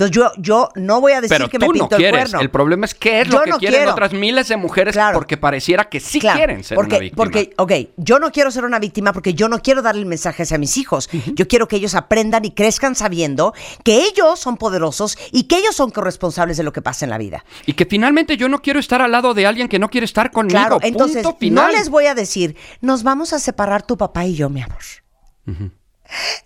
[0.00, 2.20] Entonces yo, yo no voy a decir Pero que tú me no pintó el quieres.
[2.20, 2.40] cuerno.
[2.40, 3.90] El problema es qué es Yo lo que no quieren quiero.
[3.92, 5.18] otras miles de mujeres Claro.
[5.18, 7.16] porque pareciera que sí Claro, quieren ser porque, una víctima.
[7.24, 10.44] Porque, ok, yo no quiero ser una víctima porque yo no quiero darle el mensaje
[10.44, 11.10] hacia mis hijos.
[11.34, 15.74] Yo quiero que ellos aprendan y crezcan sabiendo que ellos son poderosos y que ellos
[15.74, 17.44] son corresponsables de lo que pasa en la vida.
[17.66, 20.30] Y que finalmente yo no quiero estar al lado de alguien que no quiere estar
[20.30, 20.60] conmigo.
[20.60, 21.72] Claro, Punto entonces no final.
[21.72, 24.78] les voy a decir, nos vamos a separar tu papá y yo, mi amor.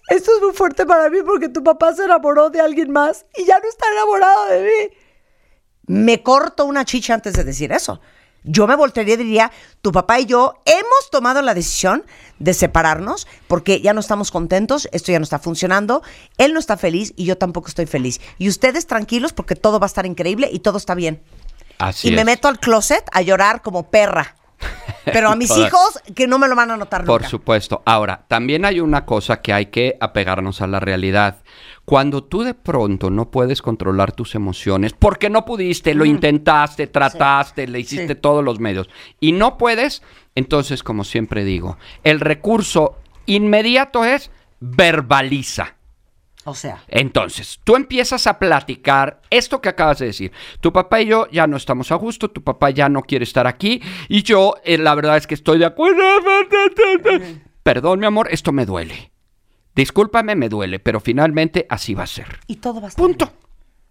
[0.09, 3.45] Esto es muy fuerte para mí porque tu papá se enamoró de alguien más y
[3.45, 4.97] ya no está enamorado de mí.
[5.87, 8.01] Me corto una chicha antes de decir eso.
[8.45, 12.05] Yo me voltearía y diría, tu papá y yo hemos tomado la decisión
[12.41, 16.03] de separarnos porque ya no estamos contentos, esto ya no está funcionando,
[16.39, 18.21] él no está feliz y yo tampoco estoy feliz.
[18.39, 21.23] Y ustedes tranquilos porque todo va a estar increíble y todo está bien.
[21.79, 24.35] Así y me meto al closet a llorar como perra.
[25.05, 25.69] Pero a mis Todas.
[25.69, 27.29] hijos, que no me lo van a notar Por nunca.
[27.31, 27.83] supuesto.
[27.85, 31.39] Ahora, también hay una cosa que hay que apegarnos a la realidad.
[31.85, 37.67] Cuando tú de pronto no puedes controlar tus emociones, porque no pudiste, lo intentaste, trataste,
[37.67, 38.21] le hiciste Sí.
[38.21, 40.03] todos los medios, y no puedes,
[40.37, 42.97] entonces, como siempre digo, el recurso
[43.27, 45.75] inmediato es verbaliza.
[46.45, 50.33] O sea, Entonces, tú empiezas a platicar esto que acabas de decir.
[50.61, 53.47] Tu papá y yo ya no estamos a gusto, tu papá ya no quiere estar
[53.47, 56.03] aquí y yo eh, la verdad es que estoy de acuerdo.
[57.63, 59.13] Perdón, mi amor, esto me duele.
[59.75, 62.41] Discúlpame, me duele, pero finalmente así va a ser.
[62.47, 63.27] y todo va a estar Punto.
[63.27, 63.39] bien.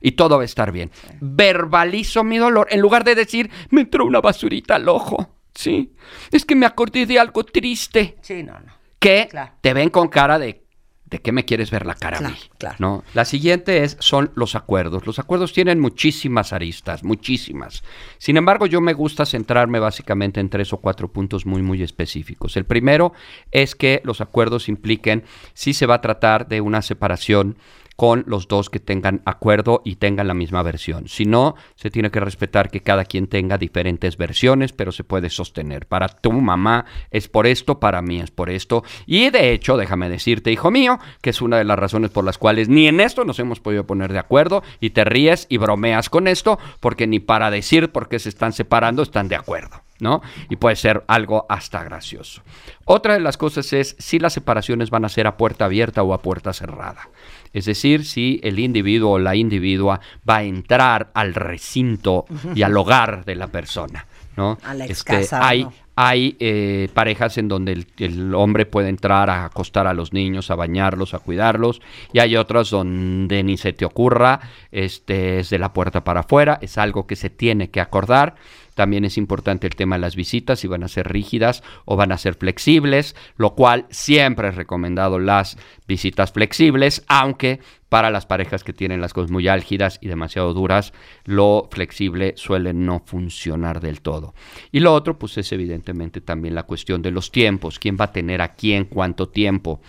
[0.04, 0.92] Y todo va a estar bien.
[1.20, 5.30] Verbalizo mi dolor en lugar de decir, me entró una basurita al ojo.
[5.54, 5.94] Sí.
[6.32, 8.74] Es que me acordé de algo triste Sí, no, no.
[9.00, 9.52] que Claro.
[9.62, 10.64] te ven con cara de
[11.12, 12.44] ¿de qué me quieres ver la cara Claro, a mí?
[12.58, 12.76] claro.
[12.80, 13.04] ¿No?
[13.14, 15.06] La siguiente es son los acuerdos.
[15.06, 17.84] Los acuerdos tienen muchísimas aristas, muchísimas.
[18.18, 22.58] Sin embargo, yo me gusta centrarme básicamente en tres o cuatro puntos muy muy específicos.
[22.58, 23.14] El primero
[23.52, 27.58] es que los acuerdos impliquen si se va a tratar de una separación
[28.02, 31.08] con los dos que tengan acuerdo y tengan la misma versión.
[31.08, 35.30] Si no, se tiene que respetar que cada quien tenga diferentes versiones, pero se puede
[35.30, 35.86] sostener.
[35.86, 38.84] Para tu mamá es por esto, para mí es por esto.
[39.06, 42.40] Y de hecho, déjame decirte, hijo mío, que es una de las razones por las
[42.40, 46.10] cuales ni en esto nos hemos podido poner de acuerdo y te ríes y bromeas
[46.10, 49.80] con esto, porque ni para decir por qué se están separando están de acuerdo.
[50.00, 50.24] ¿no?
[50.50, 52.42] Y puede ser algo hasta gracioso.
[52.86, 56.16] Otra de las cosas es si las separaciones van a ser a puerta abierta o
[56.16, 57.08] a puerta cerrada.
[57.54, 62.76] Es decir, si el individuo o la individua va a entrar al recinto y al
[62.78, 64.06] hogar de la persona,
[64.38, 64.58] ¿no?
[64.64, 65.74] A la Este, hay ¿no?
[65.96, 70.50] hay eh, parejas en donde el, el hombre puede entrar a acostar a los niños,
[70.50, 71.82] a bañarlos, a cuidarlos,
[72.14, 74.40] y hay otras donde ni se te ocurra,
[74.72, 78.36] este es de la puerta para afuera, es algo que se tiene que acordar.
[78.82, 82.12] También es importante el tema de las visitas, si van a ser rígidas o van
[82.12, 85.56] a ser flexibles, lo cual siempre es recomendado las
[85.88, 90.94] visitas flexibles, aunque para las parejas que tienen las cosas muy álgidas y demasiado duras,
[91.26, 94.34] lo flexible suele no funcionar del todo.
[94.72, 98.12] Y lo otro, pues es evidentemente también la cuestión de los tiempos, quién va a
[98.12, 99.80] tener a quién, cuánto tiempo.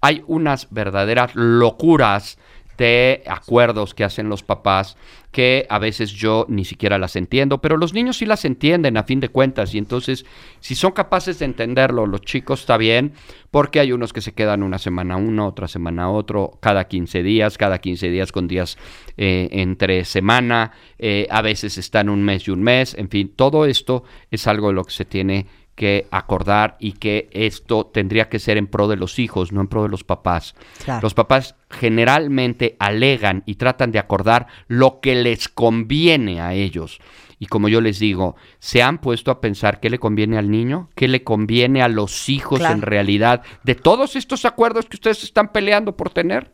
[0.00, 2.36] Hay unas verdaderas locuras
[2.80, 4.96] de acuerdos que hacen los papás
[5.32, 9.04] que a veces yo ni siquiera las entiendo, pero los niños sí las entienden a
[9.04, 10.24] fin de cuentas y entonces
[10.60, 13.12] si son capaces de entenderlo, los chicos está bien,
[13.50, 17.58] porque hay unos que se quedan una semana uno, otra semana otro, cada 15 días,
[17.58, 18.78] cada 15 días con días
[19.18, 23.66] eh, entre semana, eh, a veces están un mes y un mes, en fin, todo
[23.66, 28.38] esto es algo de lo que se tiene que acordar y que esto tendría que
[28.38, 30.54] ser en pro de los hijos, no en pro de los papás.
[30.84, 31.00] Claro.
[31.02, 37.00] Los papás generalmente alegan y tratan de acordar lo que les conviene a ellos.
[37.38, 40.90] Y como yo les digo, ¿se han puesto a pensar qué le conviene al niño?
[40.94, 42.74] ¿Qué le conviene a los hijos Claro.
[42.74, 46.52] en realidad de todos estos acuerdos que ustedes están peleando por tener?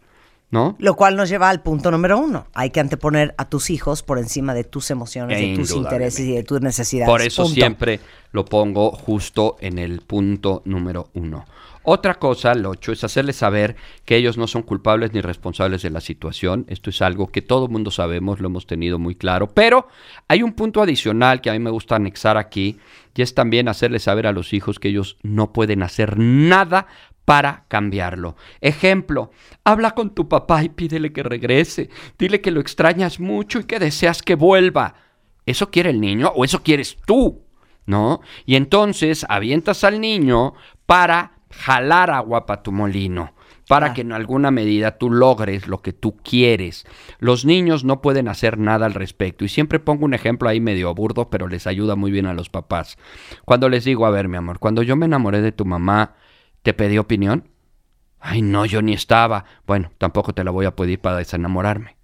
[0.50, 0.76] ¿No?
[0.78, 2.46] Lo cual nos lleva al punto número uno.
[2.54, 6.34] Hay que anteponer a tus hijos por encima de tus emociones, de tus intereses y
[6.34, 7.10] de tus necesidades.
[7.10, 7.54] Por eso Punto.
[7.54, 11.46] siempre lo pongo justo en el punto número uno.
[11.88, 15.90] Otra cosa, el ocho, es hacerles saber que ellos no son culpables ni responsables de
[15.90, 16.64] la situación.
[16.68, 19.52] Esto es algo que todo el mundo sabemos, lo hemos tenido muy claro.
[19.54, 19.86] Pero
[20.26, 22.78] hay un punto adicional que a mí me gusta anexar aquí,
[23.14, 26.88] y es también hacerles saber a los hijos que ellos no pueden hacer nada
[27.26, 28.36] para cambiarlo.
[28.62, 29.30] Ejemplo,
[29.64, 31.90] habla con tu papá y pídele que regrese.
[32.18, 34.94] Dile que lo extrañas mucho y que deseas que vuelva.
[35.44, 37.42] ¿Eso quiere el niño o eso quieres tú?
[37.84, 38.20] ¿No?
[38.46, 40.54] Y entonces avientas al niño
[40.86, 43.34] para jalar agua para tu molino,
[43.68, 46.86] para que en alguna medida tú logres lo que tú quieres.
[47.18, 49.44] Los niños no pueden hacer nada al respecto.
[49.44, 52.50] Y siempre pongo un ejemplo ahí medio burdo, pero les ayuda muy bien a los
[52.50, 52.98] papás.
[53.44, 56.14] Cuando les digo, a ver, mi amor, cuando yo me enamoré de tu mamá,
[56.66, 57.48] ¿te pedí opinión?
[58.18, 59.44] Ay, no, yo ni estaba.
[59.68, 61.96] Bueno, tampoco te la voy a pedir para desenamorarme.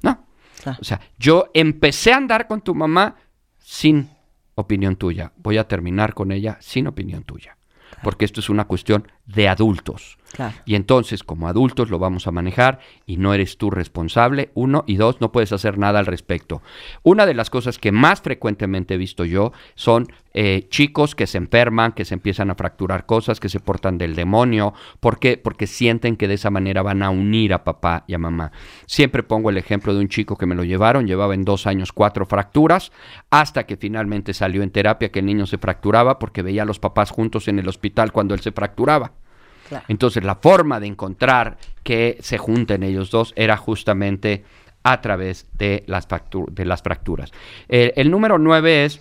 [0.00, 0.24] No.
[0.62, 0.78] Claro.
[0.80, 3.16] O sea, yo empecé a andar con tu mamá
[3.58, 4.08] sin
[4.54, 5.34] opinión tuya.
[5.36, 7.58] Voy a terminar con ella sin opinión tuya.
[8.02, 10.18] Porque esto es una cuestión de adultos.
[10.32, 10.54] Claro.
[10.64, 14.50] Y entonces, como adultos, lo vamos a manejar y no eres tú responsable.
[14.54, 16.62] Uno y dos, no puedes hacer nada al respecto.
[17.02, 21.38] Una de las cosas que más frecuentemente he visto yo son eh, chicos que se
[21.38, 24.72] enferman, que se empiezan a fracturar cosas, que se portan del demonio.
[25.00, 25.36] ¿Por qué?
[25.36, 28.52] Porque sienten que de esa manera van a unir a papá y a mamá.
[28.86, 31.92] Siempre pongo el ejemplo de un chico que me lo llevaron, llevaba en dos años
[31.92, 32.92] cuatro fracturas,
[33.30, 36.78] hasta que finalmente salió en terapia que el niño se fracturaba porque veía a los
[36.78, 39.12] papás juntos en el hospital cuando él se fracturaba.
[39.88, 44.44] Entonces la forma de encontrar que se junten ellos dos era justamente
[44.82, 46.08] a través de las,
[46.50, 47.32] de las fracturas.
[47.68, 49.00] Eh, el número nueve es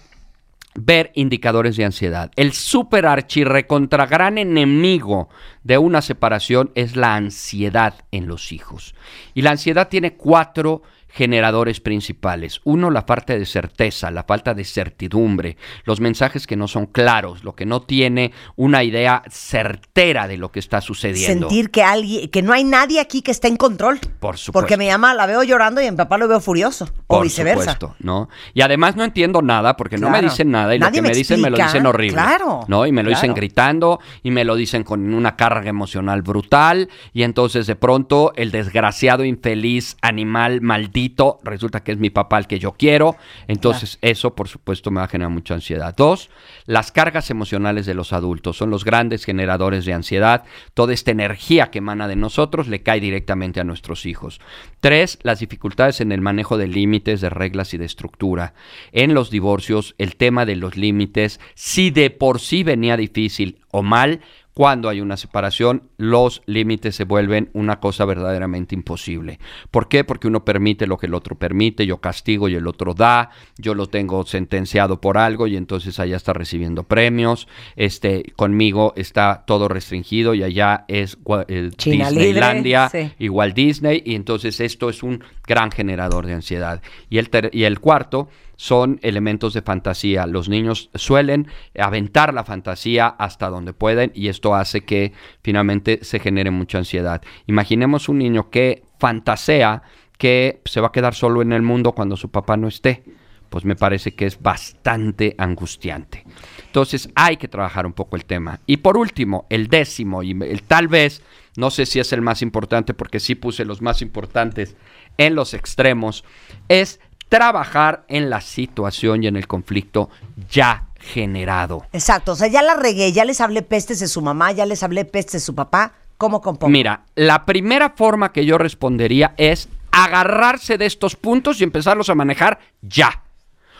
[0.75, 2.31] ver indicadores de ansiedad.
[2.35, 5.29] El super recontra gran enemigo
[5.63, 8.95] de una separación es la ansiedad en los hijos.
[9.33, 12.61] Y la ansiedad tiene cuatro generadores principales.
[12.63, 17.43] Uno, la falta de certeza, la falta de certidumbre, los mensajes que no son claros,
[17.43, 21.49] lo que no tiene una idea certera de lo que está sucediendo.
[21.49, 23.99] Sentir que alguien, que no hay nadie aquí que esté en control.
[24.19, 24.51] Por supuesto.
[24.51, 26.85] Porque mi mamá la veo llorando y en papá lo veo furioso.
[27.07, 27.73] o Por viceversa.
[27.73, 28.29] supuesto, ¿no?
[28.53, 31.09] Y además no entiendo nada porque no me dicen nada y Nadie lo que me
[31.09, 32.13] me dicen me lo dicen horrible.
[32.13, 32.85] Claro, ¿No?
[32.85, 37.23] Y me lo dicen gritando y me lo dicen con una carga emocional brutal y
[37.23, 40.98] entonces de pronto el desgraciado infeliz animal maldito
[41.43, 43.15] resulta que es mi papá el que yo quiero.
[43.47, 45.93] Entonces eso por supuesto me va a generar mucha ansiedad.
[45.95, 46.29] Dos,
[46.65, 50.43] las cargas emocionales de los adultos son los grandes generadores de ansiedad.
[50.73, 54.39] Toda esta energía que emana de nosotros le cae directamente a nuestros hijos.
[54.79, 58.53] Tres, las dificultades en el manejo de límites, de reglas y de estructura.
[58.91, 63.83] En los divorcios, el tema de los límites, si de por sí venía difícil o
[63.83, 64.21] mal,
[64.59, 69.39] cuando hay una separación, los límites se vuelven una cosa verdaderamente imposible.
[69.71, 70.03] ¿Por qué?
[70.03, 73.73] Porque uno permite lo que el otro permite, yo castigo y el otro da, yo
[73.73, 77.47] lo tengo sentenciado por algo y entonces allá está recibiendo premios,
[77.77, 83.13] este, conmigo está todo restringido y allá es eh, Disneylandia sí.
[83.17, 86.81] igual Disney y entonces esto es un gran generador de ansiedad.
[87.09, 88.27] Y el, ter- y el cuarto
[88.59, 90.27] son elementos de fantasía.
[90.27, 91.47] Los niños suelen
[91.79, 97.21] aventar la fantasía hasta donde pueden y esto hace que finalmente se genere mucha ansiedad.
[97.47, 99.83] Imaginemos un niño que fantasea
[100.17, 103.01] que se va a quedar solo en el mundo cuando su papá no esté.
[103.49, 106.25] Pues me parece que es bastante angustiante.
[106.65, 108.59] Entonces hay que trabajar un poco el tema.
[108.65, 111.23] Y por último, el décimo, y el tal vez,
[111.55, 114.75] no sé si es el más importante porque sí puse los más importantes
[115.17, 116.25] en los extremos,
[116.67, 116.99] es
[117.29, 120.09] trabajar en la situación y en el conflicto
[120.49, 121.85] ya generado.
[121.93, 124.83] Exacto, o sea, ya la regué, ya les hablé pestes de su mamá, ya les
[124.83, 125.93] hablé pestes de su papá.
[126.17, 126.69] ¿Cómo compongo?
[126.69, 132.15] Mira, la primera forma que yo respondería es agarrarse de estos puntos y empezarlos a
[132.15, 133.23] manejar ya.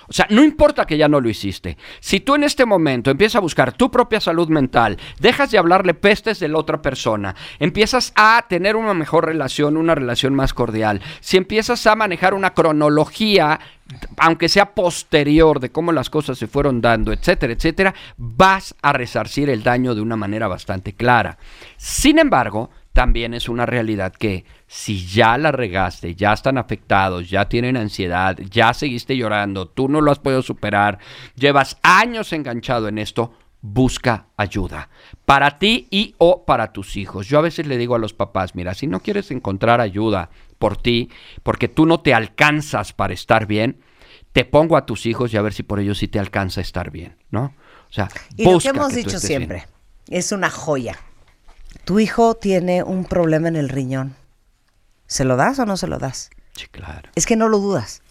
[0.10, 1.78] O sea, no importa que ya no lo hiciste.
[2.00, 5.94] Si tú en este momento empiezas a buscar tu propia salud mental, dejas de hablarle
[5.94, 11.02] pestes de la otra persona, empiezas a tener una mejor relación, una relación más cordial,
[11.20, 13.60] si empiezas a manejar una cronología,
[14.18, 19.50] aunque sea posterior de cómo las cosas se fueron dando, etcétera, etcétera, vas a resarcir
[19.50, 21.38] el daño de una manera bastante clara.
[21.78, 27.48] Sin embargo, también es una realidad que si ya la regaste, ya están afectados, ya
[27.48, 31.00] tienen ansiedad, ya seguiste llorando, tú no lo has podido superar,
[31.34, 33.32] llevas años enganchado en esto,
[33.62, 34.90] busca ayuda
[35.24, 37.30] para ti y o para tus hijos.
[37.30, 40.76] Yo a veces le digo a los papás, mira, si no quieres encontrar ayuda por
[40.76, 41.10] ti,
[41.42, 43.80] porque tú no te alcanzas para estar bien,
[44.34, 46.92] te pongo a tus hijos y a ver si por ellos sí te alcanza estar
[46.92, 47.54] bien, ¿no?
[47.90, 49.64] O sea, Y lo que hemos dicho siempre,
[50.06, 50.20] bien.
[50.20, 51.00] es una joya.
[51.86, 54.16] Tu hijo tiene un problema en el riñón.
[55.08, 56.30] ¿Se lo das o no se lo das?
[56.56, 57.10] Sí, claro.
[57.16, 58.02] Es que no lo dudas.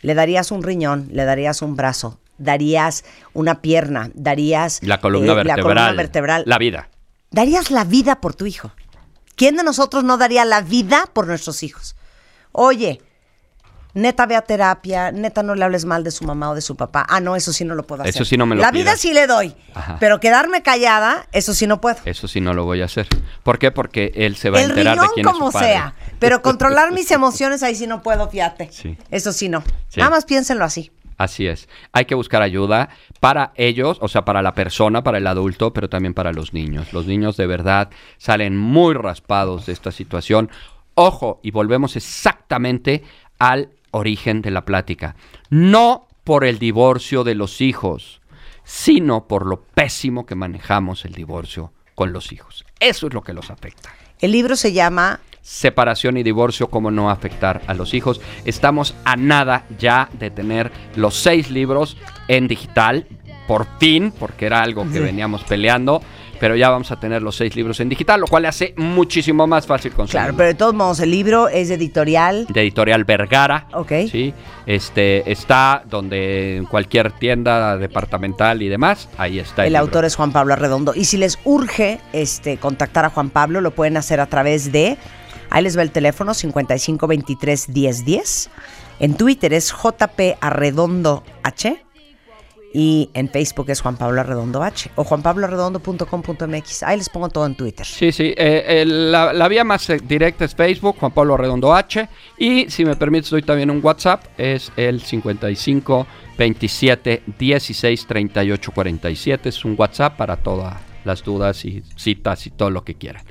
[0.00, 5.34] Le darías un riñón, le darías un brazo, darías una pierna, darías La columna eh,
[5.36, 5.56] vertebral.
[5.58, 6.42] la columna vertebral.
[6.46, 6.88] La vida.
[7.30, 8.72] Darías la vida por tu hijo.
[9.36, 11.96] ¿Quién de nosotros no daría la vida por nuestros hijos?
[12.50, 13.00] Oye,
[13.94, 16.76] neta ve a terapia, neta no le hables mal de su mamá o de su
[16.76, 17.04] papá.
[17.08, 18.14] Ah, no, eso sí no lo puedo hacer.
[18.14, 19.96] Eso sí no me lo La vida sí le doy, Ajá.
[20.00, 21.96] pero quedarme callada, eso sí no puedo.
[22.04, 23.06] Eso sí no lo voy a hacer.
[23.42, 23.70] ¿Por qué?
[23.70, 25.66] Porque él se va a El enterar riñón de quién es como su padre.
[25.68, 28.68] sea, pero controlar mis emociones ahí sí no puedo, fíjate.
[28.72, 28.96] Sí.
[29.10, 29.62] Eso sí no.
[29.88, 30.00] Sí.
[30.00, 30.90] Nada más piénsenlo así.
[31.18, 31.68] Así es.
[31.92, 32.88] Hay que buscar ayuda
[33.20, 36.92] para ellos, o sea, para la persona, para el adulto, pero también para los niños.
[36.92, 40.50] Los niños de verdad salen muy raspados de esta situación.
[40.94, 43.04] Ojo, y volvemos exactamente
[43.38, 45.14] al origen de la plática.
[45.48, 48.20] No por el divorcio de los hijos,
[48.64, 52.64] sino por lo pésimo que manejamos el divorcio con los hijos.
[52.80, 53.94] Eso es lo que los afecta.
[54.20, 58.20] El libro se llama separación y divorcio, cómo no afectar a los hijos.
[58.44, 61.96] Estamos a nada ya de tener los seis libros
[62.28, 63.06] en digital,
[63.48, 66.00] por fin, porque era algo que veníamos peleando,
[66.42, 69.46] pero ya vamos a tener los seis libros en digital, lo cual le hace muchísimo
[69.46, 70.24] más fácil conseguirlo.
[70.24, 72.48] Claro, pero de todos modos, el libro es de editorial.
[72.48, 73.68] De editorial Vergara.
[73.72, 73.92] Ok.
[74.10, 74.34] Sí.
[74.66, 79.64] Este está donde en cualquier tienda departamental y demás, ahí está.
[79.64, 79.84] El libro.
[79.84, 80.94] autor es Juan Pablo Arredondo.
[80.96, 84.98] Y si les urge este, contactar a Juan Pablo, lo pueden hacer a través de.
[85.48, 88.50] Ahí les va el teléfono 5523 1010.
[88.98, 91.84] En Twitter es JP Arredondo H.
[92.74, 96.82] Y en Facebook es Juan Pablo Arredondo H o juanpabloarredondo.com.mx.
[96.82, 97.84] Ahí les pongo todo en Twitter.
[97.84, 98.34] Sí, sí.
[98.36, 102.08] eh, eh, la, la vía más eh, directa es Facebook, Juan Pablo Redondo H.
[102.38, 104.24] Y si me permites, doy también un WhatsApp.
[104.38, 106.06] Es el 55
[106.38, 109.48] 27 16 38 47.
[109.48, 113.22] Es un WhatsApp para todas las dudas y citas y todo lo que quieran.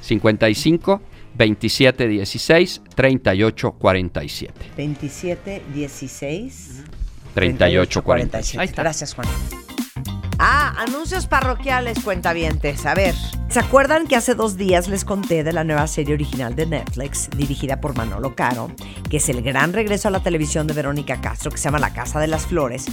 [0.00, 1.02] 55
[1.36, 4.54] 27 16 38 47.
[4.76, 6.84] 27 16
[7.38, 8.60] 38 47.
[8.60, 8.82] Ahí está.
[8.82, 9.28] Gracias, Juan.
[10.40, 12.86] Ah, anuncios parroquiales, cuentavientes.
[12.86, 13.14] A ver,
[13.48, 17.28] ¿se acuerdan que hace dos días les conté de la nueva serie original de Netflix,
[17.36, 18.70] dirigida por Manolo Caro,
[19.10, 21.92] que es el gran regreso a la televisión de Verónica Castro, que se llama La
[21.92, 22.86] Casa de las Flores?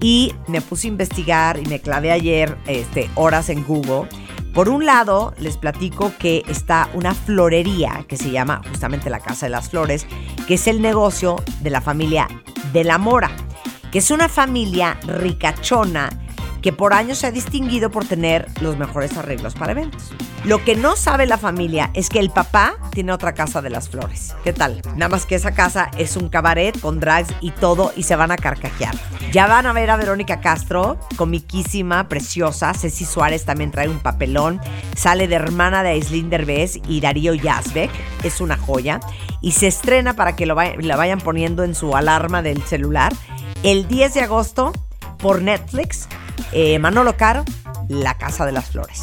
[0.00, 4.08] Y me puse a investigar y me clavé ayer este, horas en Google.
[4.52, 9.46] Por un lado, les platico que está una florería que se llama justamente la Casa
[9.46, 10.04] de las Flores,
[10.48, 12.26] que es el negocio de la familia
[12.72, 13.30] de la Mora,
[13.90, 16.10] que es una familia ricachona
[16.62, 20.12] que por años se ha distinguido por tener los mejores arreglos para eventos.
[20.44, 23.88] Lo que no sabe la familia es que el papá tiene otra casa de las
[23.88, 24.34] flores.
[24.44, 24.82] ¿Qué tal?
[24.96, 28.30] Nada más que esa casa es un cabaret con drags y todo y se van
[28.30, 28.94] a carcajear.
[29.32, 32.72] Ya van a ver a Verónica Castro, comiquísima, preciosa.
[32.72, 34.60] Ceci Suárez también trae un papelón.
[34.96, 37.90] Sale de hermana de Aislinn Derbez y Darío Yazbek.
[38.22, 39.00] Es una joya.
[39.40, 43.12] Y se estrena para que lo la vayan poniendo en su alarma del celular.
[43.62, 44.72] El 10 de agosto
[45.18, 46.08] por Netflix.
[46.52, 47.44] eh, Manolo Caro,
[47.88, 49.00] La Casa de las Flores.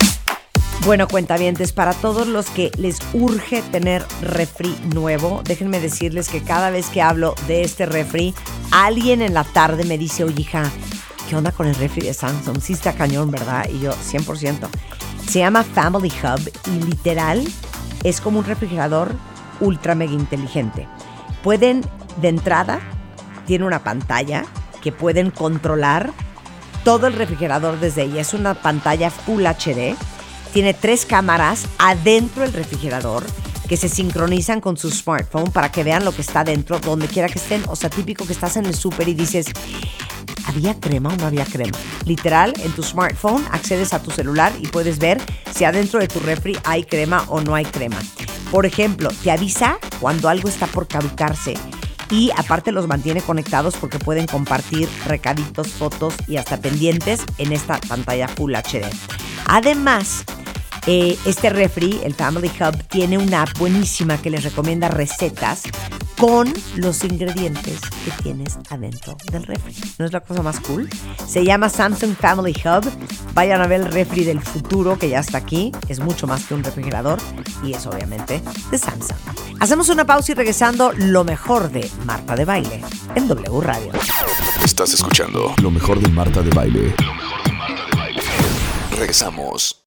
[0.86, 6.70] Bueno, cuentavientes, para todos los que les urge tener refri nuevo, déjenme decirles que cada
[6.70, 8.34] vez que hablo de este refri,
[8.72, 10.72] alguien en la tarde me dice, oye hija,
[11.30, 12.62] ¿qué onda con el refri de Samsung?
[12.62, 13.68] Sí está cañón, ¿verdad?
[13.70, 14.68] Y yo, 100%.
[15.28, 17.43] Se llama Family Hub y literal
[18.03, 19.14] es como un refrigerador
[19.60, 20.88] ultra mega inteligente.
[21.43, 21.82] Pueden,
[22.22, 22.80] de entrada,
[23.46, 24.46] tiene una pantalla
[24.82, 26.12] que pueden controlar
[26.84, 28.22] todo el refrigerador desde ella.
[28.22, 29.96] Es una pantalla Full HD.
[30.54, 33.26] Tiene tres cámaras adentro del refrigerador
[33.68, 37.28] que se sincronizan con su smartphone para que vean lo que está dentro, donde quiera
[37.28, 37.64] que estén.
[37.68, 39.48] O sea, típico que estás en el súper y dices,
[40.46, 41.78] ¿había crema o no había crema?
[42.06, 45.20] Literal, en tu smartphone accedes a tu celular y puedes ver
[45.52, 47.98] si adentro de tu refri hay crema o no hay crema.
[48.52, 51.56] Por ejemplo, te avisa cuando algo está por caducarse
[52.10, 57.80] y aparte los mantiene conectados porque pueden compartir recaditos, fotos y hasta pendientes en esta
[57.82, 58.86] pantalla Full HD.
[59.47, 60.24] Además,
[60.88, 65.64] eh, este refri, el Family Hub, tiene una app buenísima que les recomienda recetas
[66.18, 69.76] con los ingredientes que tienes adentro del refri.
[69.98, 70.90] ¿No es la cosa más cool?
[71.28, 72.90] Se llama Samsung Family Hub.
[73.34, 75.72] Vayan a ver el refri del futuro que ya está aquí.
[75.90, 77.20] Es mucho más que un refrigerador
[77.64, 79.18] y es obviamente de Samsung.
[79.60, 82.82] Hacemos una pausa y regresando lo mejor de Marta de Baile
[83.16, 83.92] en W Radio.
[84.64, 86.96] Estás escuchando lo mejor de Marta de Baile.
[88.92, 89.85] Regresamos.